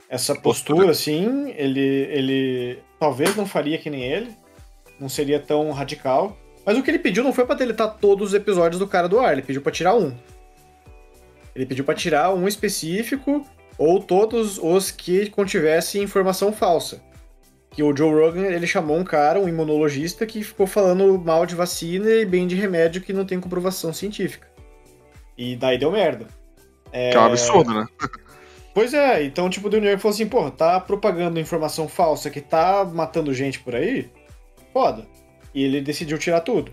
essa 0.10 0.36
postura, 0.36 0.92
assim, 0.92 1.52
ele, 1.56 1.80
ele 1.80 2.80
talvez 3.00 3.36
não 3.36 3.46
faria 3.46 3.78
que 3.78 3.89
nem 3.89 4.04
ele, 4.04 4.36
não 5.00 5.10
seria 5.10 5.40
tão 5.40 5.72
radical. 5.72 6.38
Mas 6.66 6.78
o 6.78 6.84
que 6.84 6.90
ele 6.90 7.00
pediu 7.00 7.24
não 7.24 7.34
foi 7.34 7.46
pra 7.46 7.56
deletar 7.56 7.98
todos 7.98 8.30
os 8.30 8.34
episódios 8.34 8.80
do 8.80 8.88
cara 8.88 9.10
do 9.10 9.20
ar, 9.20 9.34
ele 9.34 9.42
pediu 9.42 9.62
pra 9.62 9.72
tirar 9.72 9.96
um. 9.96 10.14
Ele 11.56 11.66
pediu 11.66 11.84
pra 11.84 11.94
tirar 11.94 12.34
um 12.34 12.48
específico 12.48 13.46
ou 13.78 14.02
todos 14.02 14.58
os 14.58 14.92
que 14.92 15.30
contivessem 15.30 16.04
informação 16.04 16.54
falsa. 16.54 17.02
Que 17.70 17.84
o 17.84 17.96
Joe 17.96 18.14
Rogan, 18.14 18.46
ele 18.46 18.68
chamou 18.68 18.98
um 18.98 19.04
cara, 19.04 19.40
um 19.40 19.50
imunologista, 19.50 20.26
que 20.26 20.44
ficou 20.44 20.68
falando 20.68 21.20
mal 21.20 21.46
de 21.46 21.56
vacina 21.56 22.10
e 22.10 22.26
bem 22.26 22.48
de 22.48 22.56
remédio 22.56 23.02
que 23.02 23.12
não 23.12 23.26
tem 23.26 23.40
comprovação 23.40 23.92
científica. 23.92 24.48
E 25.38 25.56
daí 25.56 25.78
deu 25.78 25.92
merda. 25.92 26.28
Que 26.92 27.18
é 27.18 27.20
um 27.20 27.26
absurdo, 27.26 27.74
né? 27.74 27.86
Pois 28.74 28.92
é, 28.92 29.24
então 29.24 29.52
tipo, 29.52 29.68
o 29.68 29.70
New 29.70 29.84
York 29.84 30.02
falou 30.02 30.16
assim, 30.16 30.28
porra, 30.28 30.50
tá 30.50 30.80
propagando 30.80 31.40
informação 31.40 31.88
falsa 31.88 32.32
que 32.32 32.42
tá 32.42 32.84
matando 32.84 33.32
gente 33.32 33.60
por 33.60 33.76
aí? 33.76 34.10
Foda. 34.74 35.06
E 35.54 35.64
ele 35.64 35.80
decidiu 35.80 36.18
tirar 36.18 36.42
tudo. 36.42 36.72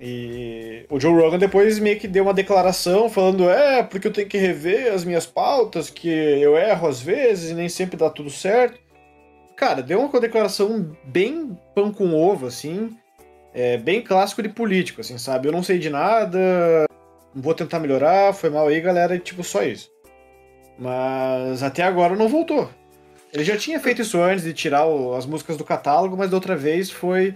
E 0.00 0.86
o 0.90 0.98
Joe 1.00 1.14
Rogan 1.20 1.38
depois 1.38 1.78
meio 1.78 1.98
que 1.98 2.08
deu 2.08 2.24
uma 2.24 2.34
declaração 2.34 3.08
falando, 3.08 3.48
é, 3.48 3.82
porque 3.82 4.06
eu 4.06 4.12
tenho 4.12 4.28
que 4.28 4.38
rever 4.38 4.92
as 4.92 5.04
minhas 5.04 5.26
pautas, 5.26 5.88
que 5.90 6.08
eu 6.08 6.56
erro 6.56 6.88
às 6.88 7.00
vezes 7.00 7.50
e 7.50 7.54
nem 7.54 7.68
sempre 7.68 7.96
dá 7.96 8.10
tudo 8.10 8.30
certo. 8.30 8.78
Cara, 9.56 9.82
deu 9.82 10.00
uma 10.00 10.20
declaração 10.20 10.94
bem 11.04 11.56
pão 11.74 11.92
com 11.92 12.12
ovo, 12.12 12.46
assim, 12.46 12.96
é, 13.54 13.76
bem 13.78 14.02
clássico 14.02 14.42
de 14.42 14.48
político, 14.48 15.00
assim, 15.00 15.16
sabe? 15.16 15.48
Eu 15.48 15.52
não 15.52 15.62
sei 15.62 15.78
de 15.78 15.88
nada, 15.88 16.84
vou 17.34 17.54
tentar 17.54 17.78
melhorar, 17.78 18.34
foi 18.34 18.50
mal 18.50 18.66
aí, 18.66 18.80
galera, 18.80 19.14
e 19.14 19.20
tipo, 19.20 19.44
só 19.44 19.62
isso. 19.62 19.90
Mas 20.76 21.62
até 21.62 21.82
agora 21.82 22.16
não 22.16 22.28
voltou. 22.28 22.68
Ele 23.34 23.42
já 23.42 23.56
tinha 23.56 23.80
feito 23.80 24.00
isso 24.00 24.20
antes 24.22 24.44
de 24.44 24.52
tirar 24.52 24.86
o- 24.86 25.16
as 25.16 25.26
músicas 25.26 25.56
do 25.56 25.64
catálogo, 25.64 26.16
mas 26.16 26.30
da 26.30 26.36
outra 26.36 26.54
vez 26.54 26.88
foi 26.88 27.34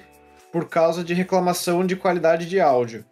por 0.52 0.68
causa 0.68 1.02
de 1.02 1.12
reclamação 1.12 1.84
de 1.84 1.96
qualidade 1.96 2.48
de 2.48 2.60
áudio. 2.60 3.04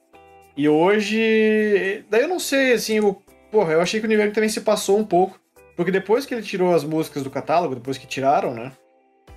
E 0.57 0.69
hoje. 0.69 2.05
Daí 2.09 2.23
eu 2.23 2.29
não 2.29 2.39
sei, 2.39 2.73
assim, 2.73 3.01
o, 3.01 3.15
porra, 3.51 3.73
eu 3.73 3.81
achei 3.81 4.01
que 4.01 4.07
o 4.07 4.13
York 4.13 4.33
também 4.33 4.49
se 4.49 4.61
passou 4.61 4.99
um 4.99 5.05
pouco. 5.05 5.39
Porque 5.77 5.91
depois 5.91 6.25
que 6.25 6.33
ele 6.33 6.43
tirou 6.43 6.75
as 6.75 6.85
músicas 6.85 7.23
do 7.23 7.29
catálogo, 7.29 7.75
depois 7.75 7.99
que 7.99 8.07
tiraram, 8.07 8.55
né? 8.55 8.73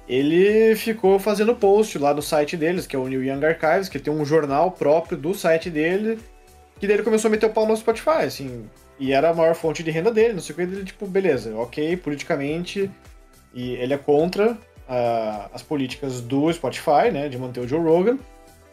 Ele 0.08 0.76
ficou 0.76 1.20
fazendo 1.20 1.56
post 1.56 1.98
lá 1.98 2.14
no 2.14 2.22
site 2.22 2.56
deles, 2.56 2.88
que 2.88 2.96
é 2.96 3.00
o 3.00 3.08
New 3.08 3.24
Young 3.24 3.44
Archives, 3.46 3.90
que 3.90 4.00
tem 4.00 4.14
um 4.14 4.24
jornal 4.24 4.72
próprio 4.72 5.18
do 5.18 5.34
site 5.34 5.70
dele, 5.70 6.18
que 6.80 6.88
daí 6.88 6.96
ele 6.96 7.04
começou 7.04 7.28
a 7.28 7.32
meter 7.32 7.48
o 7.48 7.50
pau 7.50 7.68
no 7.68 7.76
Spotify, 7.76 8.24
assim. 8.26 8.70
E 8.98 9.12
era 9.12 9.30
a 9.32 9.34
maior 9.34 9.54
fonte 9.56 9.84
de 9.84 9.92
renda 9.92 10.12
dele, 10.12 10.34
não 10.34 10.40
sei 10.40 10.54
o 10.54 10.56
que. 10.56 10.62
Ele, 10.62 10.86
tipo, 10.86 11.06
beleza, 11.08 11.54
ok, 11.56 11.98
politicamente. 11.98 12.90
E 13.54 13.74
ele 13.74 13.94
é 13.94 13.98
contra 13.98 14.58
ah, 14.88 15.50
as 15.54 15.62
políticas 15.62 16.22
do 16.22 16.52
Spotify, 16.52 17.12
né? 17.12 17.30
De 17.30 17.38
manter 17.38 17.60
o 17.60 17.68
Joe 17.68 17.80
Rogan. 17.80 18.18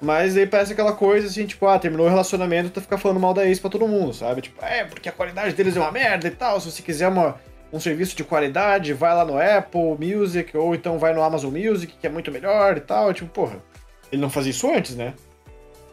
Mas 0.01 0.37
aí 0.37 0.47
parece 0.47 0.73
aquela 0.73 0.93
coisa 0.93 1.27
assim, 1.27 1.47
tipo, 1.47 1.67
ah, 1.67 1.79
terminou 1.79 2.07
o 2.07 2.11
relacionamento, 2.11 2.71
tá 2.71 2.81
ficar 2.81 2.99
falando 2.99 3.19
mal 3.19 3.33
da 3.33 3.47
ex 3.47 3.59
pra 3.59 3.71
todo 3.71 3.89
mundo, 3.89 4.12
sabe? 4.12 4.43
Tipo, 4.43 4.62
é, 4.62 4.85
porque 4.85 5.09
a 5.09 5.12
qualidade 5.12 5.55
deles 5.55 5.77
é 5.77 5.81
uma 5.81 5.91
merda 5.91 6.29
e 6.29 6.31
tal. 6.31 6.61
Se 6.61 6.71
você 6.71 6.83
quiser 6.83 7.09
uma, 7.09 7.37
um 7.73 7.81
serviço 7.81 8.15
de 8.15 8.23
qualidade, 8.23 8.93
vai 8.93 9.15
lá 9.15 9.25
no 9.25 9.39
Apple 9.39 9.97
Music, 9.99 10.55
ou 10.57 10.75
então 10.75 10.99
vai 10.99 11.15
no 11.15 11.23
Amazon 11.23 11.53
Music, 11.53 11.95
que 11.99 12.07
é 12.07 12.11
muito 12.11 12.31
melhor 12.31 12.77
e 12.77 12.81
tal. 12.81 13.12
Tipo, 13.15 13.31
porra, 13.31 13.57
ele 14.12 14.21
não 14.21 14.29
fazia 14.29 14.51
isso 14.51 14.71
antes, 14.71 14.95
né? 14.95 15.15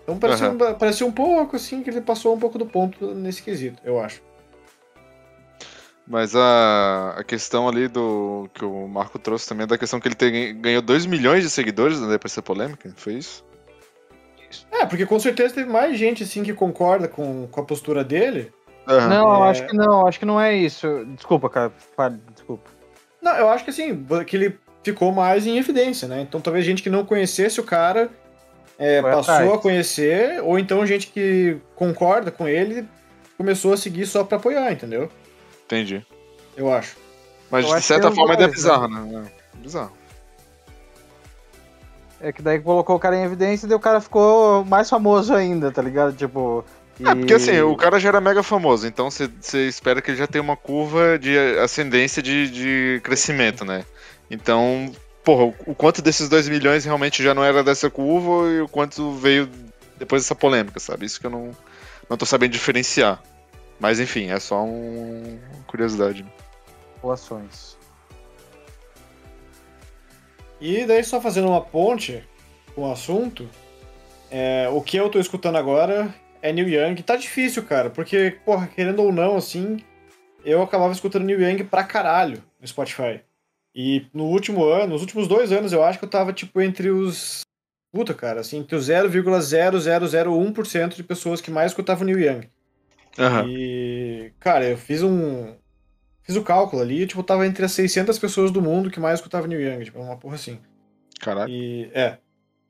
Então 0.04 0.18
parecia, 0.18 0.48
Aham. 0.48 0.56
um, 0.56 0.74
parecia 0.76 1.08
um 1.08 1.12
pouco 1.12 1.56
assim 1.56 1.82
que 1.82 1.90
ele 1.90 2.02
passou 2.02 2.36
um 2.36 2.40
pouco 2.40 2.58
do 2.58 2.66
ponto 2.66 3.14
nesse 3.16 3.42
quesito, 3.42 3.82
eu 3.86 4.02
acho. 4.02 4.22
Mas 6.06 6.36
a, 6.36 7.16
a 7.18 7.24
questão 7.24 7.68
ali 7.68 7.88
do 7.88 8.50
que 8.54 8.66
o 8.66 8.88
Marco 8.88 9.18
trouxe 9.18 9.48
também 9.48 9.64
é 9.64 9.68
da 9.68 9.78
questão 9.78 10.00
que 10.02 10.08
ele 10.08 10.16
tem, 10.16 10.60
ganhou 10.60 10.82
2 10.82 11.06
milhões 11.06 11.44
de 11.44 11.50
seguidores 11.50 12.00
né, 12.02 12.08
depois 12.10 12.32
dessa 12.34 12.42
polêmica, 12.42 12.92
foi 12.98 13.14
isso? 13.14 13.44
É, 14.72 14.86
porque 14.86 15.06
com 15.06 15.18
certeza 15.20 15.56
teve 15.56 15.70
mais 15.70 15.98
gente 15.98 16.24
assim 16.24 16.44
que 16.44 16.54
concorda 16.54 17.08
com, 17.08 17.48
com 17.48 17.62
a 17.62 17.64
postura 17.64 18.04
dele. 18.04 18.52
Aham. 18.88 19.08
Não, 19.08 19.46
É. 19.46 19.50
acho 19.50 19.66
que 19.66 19.76
não, 19.78 20.06
acho 20.08 20.20
que 20.20 20.26
não 20.26 20.40
é 20.40 20.54
isso. 20.54 21.06
Desculpa, 21.16 21.50
cara. 21.50 21.72
Desculpa. 22.34 22.70
Não, 23.22 23.36
eu 23.38 23.48
acho 23.50 23.64
que 23.64 23.70
assim, 23.70 24.06
que 24.28 24.36
ele 24.36 24.60
ficou 24.84 25.12
mais 25.14 25.48
em 25.48 25.58
evidência, 25.58 26.08
né? 26.08 26.22
Então 26.22 26.42
talvez 26.42 26.66
gente 26.66 26.84
que 26.84 26.90
não 26.90 27.06
conhecesse 27.06 27.62
o 27.62 27.64
cara 27.64 28.10
é, 28.78 29.02
passou 29.02 29.34
atrás. 29.36 29.54
a 29.54 29.58
conhecer, 29.58 30.44
ou 30.44 30.60
então 30.60 30.86
gente 30.86 31.08
que 31.08 31.58
concorda 31.76 32.30
com 32.30 32.46
ele 32.46 32.86
começou 33.38 33.72
a 33.74 33.78
seguir 33.78 34.06
só 34.06 34.24
pra 34.26 34.38
apoiar, 34.38 34.72
entendeu? 34.72 35.10
Entendi. 35.74 36.06
Eu 36.56 36.72
acho. 36.74 36.96
Mas 37.50 37.66
Eu 37.68 37.76
de 37.76 37.82
certa 37.82 38.08
é 38.08 38.12
forma 38.12 38.34
ainda 38.34 38.46
é 38.46 38.48
bizarro, 38.48 38.88
né? 38.88 39.26
É 39.56 39.58
bizarro. 39.58 39.92
É 42.22 42.32
que 42.32 42.42
daí 42.42 42.60
colocou 42.60 42.96
o 42.96 43.00
cara 43.00 43.18
em 43.18 43.24
evidência 43.24 43.66
e 43.66 43.70
daí 43.70 43.76
o 43.76 43.82
cara 43.82 44.00
ficou 44.00 44.64
mais 44.64 44.90
famoso 44.90 45.34
ainda, 45.34 45.72
tá 45.72 45.82
ligado? 45.82 46.16
Tipo. 46.16 46.64
É, 47.04 47.16
porque 47.16 47.34
assim, 47.34 47.52
e- 47.52 47.62
o 47.62 47.76
cara 47.76 48.00
já 48.00 48.10
era 48.10 48.22
mega 48.22 48.42
famoso, 48.44 48.88
então 48.88 49.10
você 49.12 49.30
espera 49.68 50.02
que 50.02 50.12
ele 50.12 50.18
já 50.18 50.28
tenha 50.28 50.42
uma 50.44 50.56
curva 50.56 51.18
de 51.20 51.36
ascendência 51.60 52.22
de, 52.22 52.50
de 52.50 53.02
crescimento, 53.04 53.66
né? 53.66 53.84
Então, 54.32 54.90
porra, 55.24 55.46
o- 55.46 55.56
o 55.72 55.76
quanto 55.76 56.02
desses 56.02 56.30
2 56.30 56.48
milhões 56.48 56.86
realmente 56.86 57.22
já 57.24 57.34
não 57.34 57.44
era 57.44 57.64
dessa 57.64 57.90
curva 57.90 58.48
e 58.50 58.62
o 58.62 58.70
quanto 58.70 59.12
veio 59.14 59.50
depois 59.98 60.22
dessa 60.22 60.36
polêmica, 60.36 60.80
sabe? 60.80 61.06
Isso 61.06 61.20
que 61.20 61.26
eu 61.26 61.32
não, 61.32 61.52
não 62.10 62.16
tô 62.16 62.26
sabendo 62.26 62.52
diferenciar. 62.52 63.22
Mas 63.84 64.00
enfim, 64.00 64.30
é 64.30 64.40
só 64.40 64.64
um 64.64 65.38
curiosidade. 65.68 66.26
Relações. 67.02 67.78
E 70.62 70.86
daí, 70.86 71.04
só 71.04 71.20
fazendo 71.20 71.50
uma 71.50 71.60
ponte 71.60 72.24
com 72.74 72.88
o 72.88 72.92
assunto, 72.94 73.46
é, 74.32 74.70
o 74.72 74.80
que 74.80 74.96
eu 74.96 75.10
tô 75.10 75.20
escutando 75.20 75.58
agora 75.58 76.16
é 76.42 76.54
Neil 76.54 76.70
Young. 76.70 77.04
Tá 77.04 77.18
difícil, 77.18 77.62
cara, 77.64 77.90
porque, 77.90 78.38
porra, 78.46 78.68
querendo 78.68 79.02
ou 79.02 79.12
não, 79.12 79.36
assim, 79.36 79.84
eu 80.46 80.62
acabava 80.62 80.94
escutando 80.94 81.26
Neil 81.26 81.42
Young 81.42 81.66
pra 81.66 81.84
caralho 81.84 82.42
no 82.62 82.66
Spotify. 82.66 83.20
E 83.76 84.06
no 84.14 84.28
último 84.28 84.64
ano, 84.64 84.94
nos 84.94 85.02
últimos 85.02 85.28
dois 85.28 85.52
anos, 85.52 85.74
eu 85.74 85.84
acho 85.84 86.00
que 86.00 86.06
eu 86.06 86.10
tava, 86.10 86.32
tipo, 86.32 86.62
entre 86.62 86.90
os. 86.90 87.42
Puta, 87.92 88.14
cara, 88.14 88.40
assim, 88.40 88.60
entre 88.60 88.78
os 88.78 88.88
0,0001% 88.88 90.96
de 90.96 91.04
pessoas 91.04 91.42
que 91.42 91.52
mais 91.52 91.74
escutavam 91.74 92.06
Neil 92.06 92.22
Young. 92.22 92.48
Aham. 93.18 93.48
E, 93.48 94.32
cara, 94.40 94.66
eu 94.66 94.78
fiz 94.78 95.04
um. 95.04 95.54
Fiz 96.24 96.36
o 96.36 96.44
cálculo 96.44 96.82
ali, 96.82 97.06
tipo, 97.06 97.22
tava 97.22 97.46
entre 97.46 97.66
as 97.66 97.74
600 97.74 98.18
pessoas 98.18 98.50
do 98.50 98.62
mundo 98.62 98.90
que 98.90 99.00
mais 99.00 99.20
escutavam 99.20 99.48
Neil 99.48 99.62
Young, 99.62 99.84
tipo, 99.84 100.00
uma 100.00 100.16
porra 100.16 100.36
assim. 100.36 100.58
Caraca. 101.20 101.52
E, 101.52 101.90
é. 101.94 102.18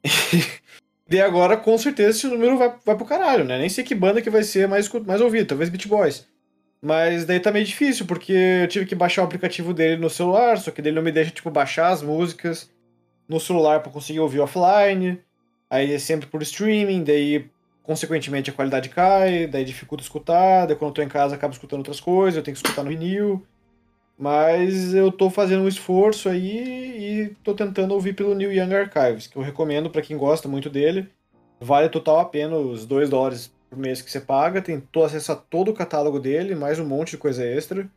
e 1.10 1.21
agora, 1.21 1.56
com 1.56 1.77
certeza, 1.77 2.10
esse 2.10 2.27
número 2.27 2.58
vai, 2.58 2.73
vai 2.84 2.95
pro 2.95 3.06
caralho, 3.06 3.43
né? 3.43 3.60
Nem 3.60 3.69
sei 3.69 3.84
que 3.84 3.93
banda 3.93 4.21
que 4.21 4.29
vai 4.29 4.43
ser 4.43 4.67
mais, 4.67 4.89
mais 5.06 5.21
ouvida, 5.21 5.45
talvez 5.45 5.69
Beat 5.69 5.88
Boys. 5.88 6.27
Mas 6.82 7.25
daí 7.25 7.39
tá 7.39 7.51
meio 7.51 7.65
difícil, 7.65 8.06
porque 8.06 8.34
eu 8.34 8.67
tive 8.67 8.86
que 8.86 8.95
baixar 8.95 9.21
o 9.21 9.25
aplicativo 9.25 9.73
dele 9.73 10.01
no 10.01 10.10
celular, 10.10 10.58
só 10.58 10.71
que 10.71 10.82
dele 10.82 10.95
não 10.95 11.03
me 11.03 11.12
deixa, 11.12 11.32
tipo, 11.32 11.49
baixar 11.51 11.89
as 11.89 12.01
músicas 12.01 12.69
no 13.27 13.39
celular 13.39 13.82
pra 13.82 13.91
conseguir 13.91 14.19
ouvir 14.19 14.39
offline. 14.39 15.21
Aí 15.69 15.93
é 15.93 15.99
sempre 15.99 16.27
por 16.27 16.41
streaming, 16.41 17.03
daí, 17.03 17.49
consequentemente, 17.84 18.50
a 18.50 18.54
qualidade 18.54 18.89
cai, 18.89 19.46
daí 19.46 19.63
dificulta 19.65 20.04
escutar, 20.04 20.65
daí 20.65 20.76
quando 20.76 20.89
eu 20.91 20.96
tô 20.96 21.02
em 21.02 21.10
casa 21.10 21.36
acabo 21.36 21.54
escutando 21.54 21.80
outras 21.80 22.00
coisas, 22.00 22.38
eu 22.38 22.43
tenho 22.43 22.56
que 22.56 22.65
escutar 22.65 22.84
no 22.84 22.89
vinil. 22.89 23.46
Mas 24.17 24.93
eu 24.93 25.12
tô 25.12 25.30
fazendo 25.30 25.63
um 25.63 25.67
esforço 25.67 26.30
aí 26.30 27.26
e 27.26 27.36
tô 27.43 27.54
tentando 27.54 27.93
ouvir 27.93 28.13
pelo 28.13 28.36
New 28.36 28.54
Young 28.54 28.74
Archives, 28.74 29.28
que 29.28 29.36
eu 29.36 29.41
recomendo 29.41 29.89
pra 29.89 30.02
quem 30.02 30.17
gosta 30.17 30.48
muito 30.48 30.69
dele. 30.69 31.10
Vale 31.60 31.89
total 31.89 32.19
a 32.19 32.26
pena 32.26 32.56
os 32.56 32.86
2 32.86 33.10
dólares 33.10 33.52
por 33.69 33.78
mês 33.78 34.02
que 34.02 34.12
você 34.12 34.22
paga, 34.22 34.62
tem 34.62 34.82
acesso 35.04 35.32
a 35.32 35.36
todo 35.36 35.72
o 35.72 35.74
catálogo 35.74 36.19
dele, 36.19 36.54
mais 36.54 36.80
um 36.80 36.86
monte 36.86 37.12
de 37.12 37.17
coisa 37.17 37.43
extra. 37.43 37.89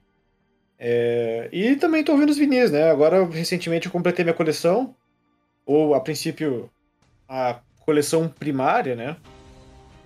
É, 0.78 1.48
E 1.52 1.76
também 1.76 2.02
tô 2.02 2.12
ouvindo 2.12 2.30
os 2.30 2.38
vinis, 2.38 2.70
né? 2.70 2.90
Agora, 2.90 3.24
recentemente, 3.26 3.86
eu 3.86 3.92
completei 3.92 4.24
minha 4.24 4.34
coleção, 4.34 4.94
ou 5.66 5.94
a 5.94 6.00
princípio, 6.00 6.70
a 7.28 7.60
coleção 7.80 8.28
primária, 8.28 8.94
né? 8.94 9.16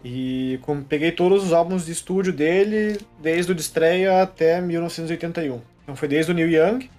E 0.04 0.58
peguei 0.88 1.12
todos 1.12 1.44
os 1.44 1.52
álbuns 1.52 1.84
de 1.84 1.92
estúdio 1.92 2.32
dele, 2.32 2.98
desde 3.20 3.52
o 3.52 3.54
de 3.54 3.60
estreia 3.60 4.22
até 4.22 4.60
1981. 4.60 5.60
Então 5.82 5.94
foi 5.94 6.08
desde 6.08 6.32
o 6.32 6.34
Neil 6.34 6.50
Young 6.50 6.90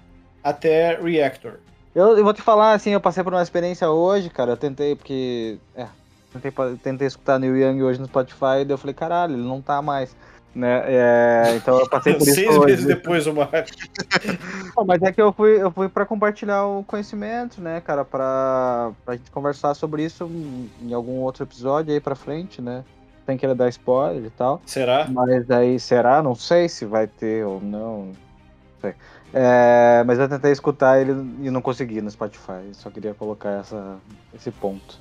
até 0.43 0.99
Reactor. 1.01 1.53
Eu, 1.93 2.17
eu 2.17 2.23
vou 2.23 2.33
te 2.33 2.41
falar, 2.41 2.73
assim, 2.73 2.91
eu 2.91 3.01
passei 3.01 3.23
por 3.23 3.33
uma 3.33 3.41
experiência 3.41 3.89
hoje, 3.89 4.29
cara. 4.29 4.51
Eu 4.51 4.57
tentei, 4.57 4.95
porque. 4.95 5.57
É, 5.75 5.87
tentei, 6.31 6.51
tentei 6.81 7.07
escutar 7.07 7.39
Neil 7.39 7.57
Young 7.57 7.81
hoje 7.83 7.99
no 7.99 8.05
Spotify, 8.05 8.63
daí 8.65 8.71
eu 8.71 8.77
falei, 8.77 8.93
caralho, 8.93 9.33
ele 9.33 9.43
não 9.43 9.61
tá 9.61 9.81
mais. 9.81 10.15
Né? 10.53 10.83
É, 10.85 11.53
então 11.55 11.79
eu 11.79 11.87
passei 11.89 12.13
por 12.13 12.23
isso 12.27 12.35
Seis 12.35 12.49
hoje. 12.49 12.65
meses 12.65 12.85
depois, 12.85 13.25
o 13.25 13.33
Mar. 13.33 13.49
Não, 14.75 14.83
mas 14.85 15.01
é 15.01 15.11
que 15.11 15.21
eu 15.21 15.31
fui, 15.31 15.61
eu 15.61 15.71
fui 15.71 15.87
pra 15.87 16.05
compartilhar 16.05 16.65
o 16.65 16.83
conhecimento, 16.83 17.61
né, 17.61 17.79
cara, 17.81 18.03
pra, 18.03 18.91
pra 19.05 19.15
gente 19.15 19.31
conversar 19.31 19.73
sobre 19.73 20.03
isso 20.03 20.29
em 20.81 20.93
algum 20.93 21.19
outro 21.19 21.43
episódio 21.43 21.93
aí 21.93 22.01
pra 22.01 22.15
frente, 22.15 22.61
né? 22.61 22.83
Sem 23.25 23.37
querer 23.37 23.55
dar 23.55 23.69
spoiler 23.69 24.25
e 24.25 24.29
tal. 24.29 24.61
Será? 24.65 25.07
Mas 25.09 25.49
aí, 25.49 25.79
será? 25.79 26.21
Não 26.21 26.35
sei 26.35 26.67
se 26.67 26.85
vai 26.85 27.07
ter 27.07 27.45
ou 27.45 27.61
não. 27.61 28.07
Não 28.07 28.13
sei. 28.81 28.93
É, 29.33 30.03
mas 30.05 30.19
eu 30.19 30.27
tentei 30.27 30.51
escutar 30.51 30.99
ele 30.99 31.11
e 31.41 31.49
não 31.49 31.61
consegui 31.61 32.01
no 32.01 32.11
Spotify. 32.11 32.73
Só 32.73 32.89
queria 32.89 33.13
colocar 33.13 33.51
essa, 33.51 33.95
esse 34.33 34.51
ponto. 34.51 34.99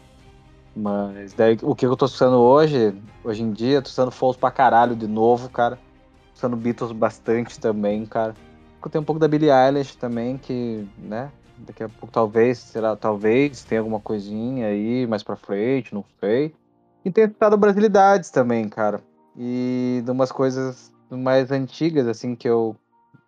Mas 0.80 1.34
daí 1.34 1.58
o 1.62 1.74
que 1.74 1.84
eu 1.84 1.94
tô 1.94 2.06
escutando 2.06 2.38
hoje, 2.38 2.94
hoje 3.22 3.42
em 3.42 3.52
dia, 3.52 3.82
tô 3.82 3.88
escutando 3.88 4.10
Falls 4.10 4.38
pra 4.38 4.50
caralho 4.50 4.96
de 4.96 5.06
novo, 5.06 5.50
cara. 5.50 5.76
Tô 5.76 6.32
escutando 6.32 6.56
Beatles 6.56 6.92
bastante 6.92 7.60
também, 7.60 8.06
cara. 8.06 8.34
Escutei 8.76 8.98
um 8.98 9.04
pouco 9.04 9.20
da 9.20 9.28
Billie 9.28 9.50
Eilish 9.50 9.94
também, 9.96 10.38
que, 10.38 10.88
né? 10.96 11.30
Daqui 11.58 11.82
a 11.82 11.88
pouco 11.90 12.10
talvez, 12.10 12.58
será, 12.58 12.96
talvez 12.96 13.62
tenha 13.62 13.82
alguma 13.82 14.00
coisinha 14.00 14.68
aí 14.68 15.06
mais 15.06 15.22
pra 15.22 15.36
frente, 15.36 15.94
não 15.94 16.02
sei. 16.18 16.54
E 17.04 17.10
tenho 17.10 17.26
escutado 17.26 17.58
Brasilidades 17.58 18.30
também, 18.30 18.66
cara. 18.66 19.02
E 19.36 20.00
de 20.02 20.10
umas 20.10 20.32
coisas 20.32 20.90
mais 21.10 21.50
antigas, 21.50 22.06
assim, 22.06 22.34
que 22.34 22.48
eu. 22.48 22.74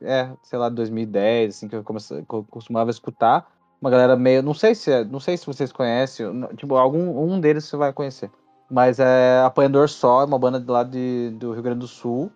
É, 0.01 0.31
sei 0.43 0.59
lá, 0.59 0.71
2010, 0.71 1.55
assim, 1.55 1.69
que 1.69 1.77
eu, 1.77 1.85
comecei, 1.85 2.23
que 2.23 2.35
eu 2.35 2.45
costumava 2.51 2.91
escutar. 2.91 3.47
Uma 3.83 3.91
galera 3.91 4.15
meio. 4.17 4.43
Não 4.45 4.55
sei 4.55 4.75
se 4.77 4.93
é- 4.93 5.05
não 5.05 5.19
sei 5.19 5.37
se 5.37 5.45
vocês 5.45 5.73
conhecem. 5.73 6.25
Tipo, 6.57 6.77
algum 6.77 7.21
um 7.21 7.41
deles 7.41 7.65
você 7.65 7.77
vai 7.77 7.93
conhecer. 7.93 8.31
Mas 8.71 9.01
é 9.01 9.43
Apanhador 9.45 9.89
Só, 9.89 10.23
é 10.23 10.25
uma 10.25 10.39
banda 10.39 10.59
de 10.61 10.71
lá 10.71 10.85
de, 10.85 11.31
do 11.35 11.53
Rio 11.53 11.63
Grande 11.63 11.81
do 11.81 11.89
Sul. 11.89 12.31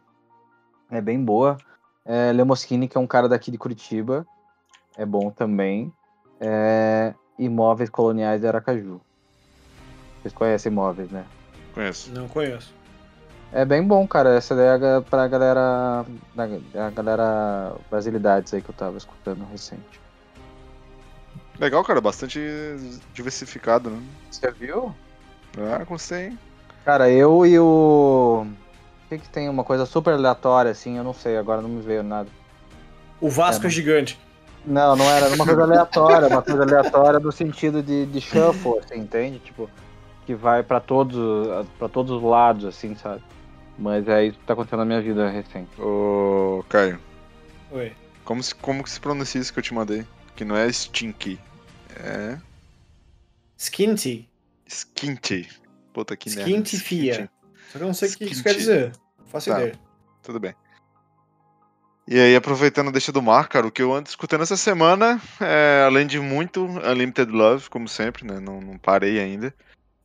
É 0.91 1.01
bem 1.01 1.25
boa. 1.25 1.57
É, 2.05 2.33
Lemoschini, 2.33 2.89
que 2.89 2.99
é 2.99 3.01
um 3.01 3.07
cara 3.07 3.29
daqui 3.29 3.51
de 3.53 3.59
Curitiba. 3.59 4.27
É 4.99 5.07
bom 5.07 5.31
também. 5.31 5.93
É, 6.41 7.15
Imóveis 7.39 7.91
Coloniais 7.91 8.41
de 8.41 8.47
Aracaju. 8.49 9.01
Vocês 10.21 10.35
conhecem 10.35 10.73
imóveis, 10.73 11.11
né? 11.11 11.25
Conheço. 11.73 12.11
Não 12.13 12.27
conheço. 12.29 12.75
É 13.53 13.65
bem 13.65 13.83
bom, 13.87 14.07
cara. 14.07 14.35
Essa 14.35 14.55
ideia 14.55 14.79
é 14.99 15.01
pra 15.01 15.29
galera. 15.29 16.05
da- 16.35 16.87
A 16.87 16.91
galera 16.91 17.75
Brasilidades 17.89 18.53
aí 18.53 18.61
que 18.61 18.69
eu 18.71 18.75
tava 18.75 18.97
escutando 18.97 19.47
recente. 19.51 20.01
Legal, 21.59 21.83
cara, 21.85 22.01
bastante 22.01 22.41
diversificado, 23.15 23.91
né? 23.91 24.03
Você 24.31 24.51
viu? 24.51 24.95
Ah, 25.59 25.83
gostei. 25.85 26.27
hein? 26.27 26.39
Cara, 26.85 27.11
eu 27.11 27.47
e 27.47 27.59
o. 27.59 28.47
O 28.47 29.09
que, 29.09 29.19
que 29.19 29.29
tem 29.29 29.49
uma 29.49 29.65
coisa 29.65 29.87
super 29.87 30.15
aleatória, 30.15 30.71
assim, 30.71 30.99
eu 30.99 31.05
não 31.05 31.15
sei, 31.15 31.37
agora 31.37 31.63
não 31.63 31.69
me 31.69 31.81
veio 31.81 32.03
nada. 32.03 32.29
O 33.21 33.31
Vasco 33.31 33.65
É, 33.65 33.69
é, 33.69 33.71
gigante. 33.71 34.19
Não, 34.65 34.97
não 34.97 35.09
era, 35.09 35.27
era 35.27 35.35
uma 35.35 35.47
coisa 35.47 35.63
aleatória, 35.63 36.29
uma 36.29 36.43
coisa 36.43 36.63
aleatória 36.63 37.21
no 37.21 37.31
sentido 37.31 37.83
de, 37.83 38.05
de 38.07 38.21
shuffle, 38.21 38.79
assim, 38.81 38.99
entende? 38.99 39.39
Tipo, 39.39 39.71
que 40.27 40.35
vai 40.35 40.63
pra 40.65 40.81
todos, 40.81 41.17
para 41.79 41.89
todos 41.89 42.11
os 42.11 42.23
lados, 42.23 42.65
assim, 42.65 42.97
sabe? 42.97 43.23
Mas 43.79 44.09
é 44.09 44.25
isso 44.25 44.39
que 44.39 44.45
tá 44.45 44.55
acontecendo 44.55 44.81
na 44.81 44.85
minha 44.85 45.01
vida 45.01 45.29
recente. 45.31 45.71
Ô, 45.81 46.65
Caio, 46.69 46.99
Oi. 47.71 47.93
como, 48.25 48.43
se, 48.43 48.55
como 48.57 48.83
que 48.83 48.91
se 48.91 48.99
pronuncia 49.01 49.41
isso 49.41 49.53
que 49.53 49.61
eu 49.61 49.63
te 49.63 49.73
mandei? 49.73 50.05
Que 50.37 50.45
não 50.45 50.57
é 50.57 50.69
stinky. 50.69 51.41
É 51.97 52.39
Skinty. 53.59 54.29
skinty. 54.69 55.49
Puta 55.93 56.17
que 56.17 56.29
merda. 56.29 56.43
Skinty 56.51 56.79
fia. 56.79 57.31
Só 57.73 57.79
que 57.79 57.85
eu 57.85 57.87
não 57.87 57.95
sei 57.95 58.09
o 58.11 58.17
que 58.17 58.25
isso 58.25 58.43
quer 58.43 58.55
dizer. 58.55 58.93
Não 59.19 59.27
faço 59.27 59.51
Tá. 59.51 59.59
ideia. 59.59 59.79
Tudo 60.23 60.39
bem. 60.39 60.55
E 62.09 62.21
aí, 62.21 62.37
aproveitando 62.37 62.89
a 62.89 62.93
deixa 62.93 63.11
do 63.11 63.21
mar, 63.23 63.49
cara, 63.49 63.67
o 63.67 63.73
que 63.73 63.83
eu 63.83 63.93
ando 63.93 64.09
escutando 64.09 64.43
essa 64.43 64.57
semana, 64.57 65.21
é, 65.41 65.83
além 65.85 66.07
de 66.07 66.21
muito 66.21 66.65
Unlimited 66.65 67.33
Love, 67.33 67.69
como 67.69 67.89
sempre, 67.89 68.25
né? 68.25 68.39
Não, 68.39 68.61
não 68.61 68.79
parei 68.79 69.19
ainda. 69.19 69.53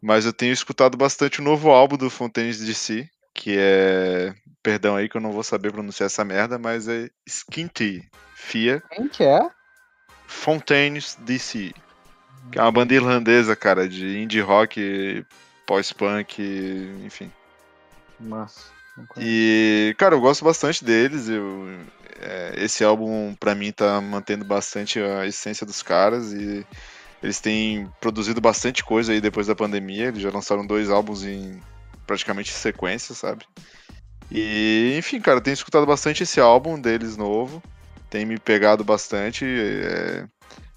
Mas 0.02 0.26
eu 0.26 0.34
tenho 0.34 0.52
escutado 0.52 0.98
bastante 0.98 1.42
o 1.42 1.44
novo 1.44 1.70
álbum 1.70 1.98
do 1.98 2.10
Fontaines 2.10 2.60
DC, 2.60 3.08
que 3.36 3.56
é. 3.58 4.34
Perdão 4.64 4.96
aí 4.96 5.10
que 5.10 5.18
eu 5.18 5.22
não 5.22 5.32
vou 5.32 5.44
saber 5.44 5.72
pronunciar 5.72 6.06
essa 6.06 6.24
merda, 6.24 6.58
mas 6.58 6.88
é 6.88 7.10
Skinty 7.28 8.08
Fia 8.36 8.82
Quem 8.92 9.08
que 9.08 9.24
é? 9.24 9.50
Fontaines 10.32 11.16
DC. 11.20 11.74
Que 12.52 12.58
é 12.58 12.62
uma 12.62 12.72
banda 12.72 12.94
irlandesa, 12.94 13.56
cara, 13.56 13.88
de 13.88 14.18
indie 14.18 14.40
rock, 14.40 15.26
pós-punk, 15.68 16.42
enfim. 17.06 17.32
Massa. 18.20 18.72
E, 19.18 19.94
cara, 19.98 20.16
eu 20.16 20.22
gosto 20.22 20.44
bastante 20.44 20.84
deles. 20.84 21.30
Eu, 21.30 21.70
é, 22.20 22.54
esse 22.58 22.84
álbum, 22.84 23.36
pra 23.40 23.54
mim, 23.54 23.72
tá 23.72 24.02
mantendo 24.02 24.44
bastante 24.44 25.00
a 25.00 25.28
essência 25.28 25.66
dos 25.66 25.84
caras. 25.84 26.34
E 26.34 26.66
eles 27.22 27.40
têm 27.40 27.88
produzido 28.00 28.42
bastante 28.42 28.84
coisa 28.84 29.12
aí 29.12 29.22
depois 29.22 29.48
da 29.48 29.56
pandemia. 29.56 30.08
Eles 30.08 30.22
já 30.22 30.32
lançaram 30.32 30.66
dois 30.66 30.90
álbuns 30.90 31.24
em 31.24 31.62
praticamente 32.08 32.52
sequência, 32.52 33.14
sabe? 33.14 33.46
E, 34.32 34.96
enfim, 34.98 35.20
cara, 35.20 35.38
eu 35.38 35.42
tenho 35.44 35.54
escutado 35.54 35.86
bastante 35.86 36.24
esse 36.24 36.40
álbum 36.40 36.80
deles 36.80 37.16
novo. 37.16 37.62
Tem 38.12 38.26
me 38.26 38.38
pegado 38.38 38.84
bastante. 38.84 39.46
é, 39.46 40.26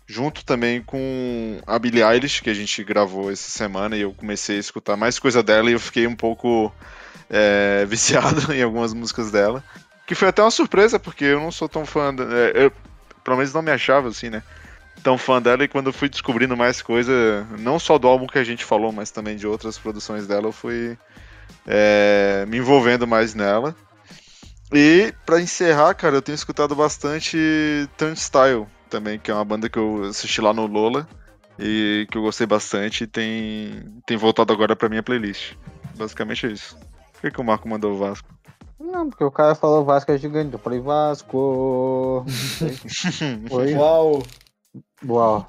junto 0.06 0.44
também 0.44 0.80
com 0.80 1.58
a 1.66 1.78
Billie 1.78 2.02
Eilish, 2.02 2.40
que 2.40 2.48
a 2.48 2.54
gente 2.54 2.82
gravou 2.84 3.30
essa 3.30 3.50
semana. 3.50 3.96
E 3.96 4.02
eu 4.02 4.14
comecei 4.14 4.56
a 4.56 4.60
escutar 4.60 4.96
mais 4.96 5.18
coisa 5.18 5.42
dela 5.42 5.68
e 5.68 5.72
eu 5.72 5.80
fiquei 5.80 6.06
um 6.06 6.16
pouco 6.16 6.72
é, 7.28 7.84
viciado 7.90 8.52
em 8.54 8.62
algumas 8.62 8.94
músicas 8.94 9.30
dela. 9.32 9.62
Que 10.06 10.14
foi 10.14 10.28
até 10.28 10.42
uma 10.42 10.50
surpresa, 10.50 10.98
porque 11.00 11.24
eu 11.24 11.40
não 11.40 11.50
sou 11.50 11.68
tão 11.68 11.84
fã. 11.84 12.14
é, 12.30 12.64
eu, 12.64 12.72
pelo 13.24 13.36
menos 13.36 13.52
não 13.52 13.62
me 13.62 13.72
achava 13.72 14.08
assim, 14.08 14.30
né? 14.30 14.42
tão 15.02 15.18
fã 15.18 15.42
dela 15.42 15.62
e 15.64 15.68
quando 15.68 15.88
eu 15.88 15.92
fui 15.92 16.08
descobrindo 16.08 16.56
mais 16.56 16.80
coisa, 16.80 17.46
não 17.58 17.78
só 17.78 17.98
do 17.98 18.08
álbum 18.08 18.26
que 18.26 18.38
a 18.38 18.44
gente 18.44 18.64
falou, 18.64 18.90
mas 18.90 19.10
também 19.10 19.36
de 19.36 19.46
outras 19.46 19.76
produções 19.76 20.26
dela, 20.26 20.46
eu 20.46 20.52
fui 20.52 20.96
é, 21.66 22.46
me 22.48 22.58
envolvendo 22.58 23.06
mais 23.06 23.34
nela. 23.34 23.76
E 24.74 25.14
para 25.24 25.40
encerrar, 25.40 25.94
cara, 25.94 26.16
eu 26.16 26.22
tenho 26.22 26.34
escutado 26.34 26.74
bastante 26.74 27.38
Turnstile 27.96 28.66
também, 28.90 29.20
que 29.20 29.30
é 29.30 29.34
uma 29.34 29.44
banda 29.44 29.68
que 29.68 29.78
eu 29.78 30.04
assisti 30.04 30.40
lá 30.40 30.52
no 30.52 30.66
Lola 30.66 31.06
e 31.58 32.08
que 32.10 32.18
eu 32.18 32.22
gostei 32.22 32.46
bastante 32.46 33.04
e 33.04 33.06
tem, 33.06 33.84
tem 34.04 34.16
voltado 34.16 34.52
agora 34.52 34.74
pra 34.74 34.88
minha 34.88 35.02
playlist. 35.02 35.54
Basicamente 35.96 36.46
é 36.46 36.50
isso. 36.50 36.76
Por 37.12 37.20
que, 37.20 37.30
que 37.30 37.40
o 37.40 37.44
Marco 37.44 37.68
mandou 37.68 37.92
o 37.92 37.98
Vasco? 37.98 38.28
Não, 38.80 39.08
porque 39.08 39.24
o 39.24 39.30
cara 39.30 39.54
falou 39.54 39.84
Vasco 39.84 40.10
é 40.10 40.18
gigante. 40.18 40.54
Eu 40.54 40.58
falei 40.58 40.80
Vasco. 40.80 42.26
Oi? 43.50 43.74
Uau! 43.74 44.22
Uau. 45.06 45.48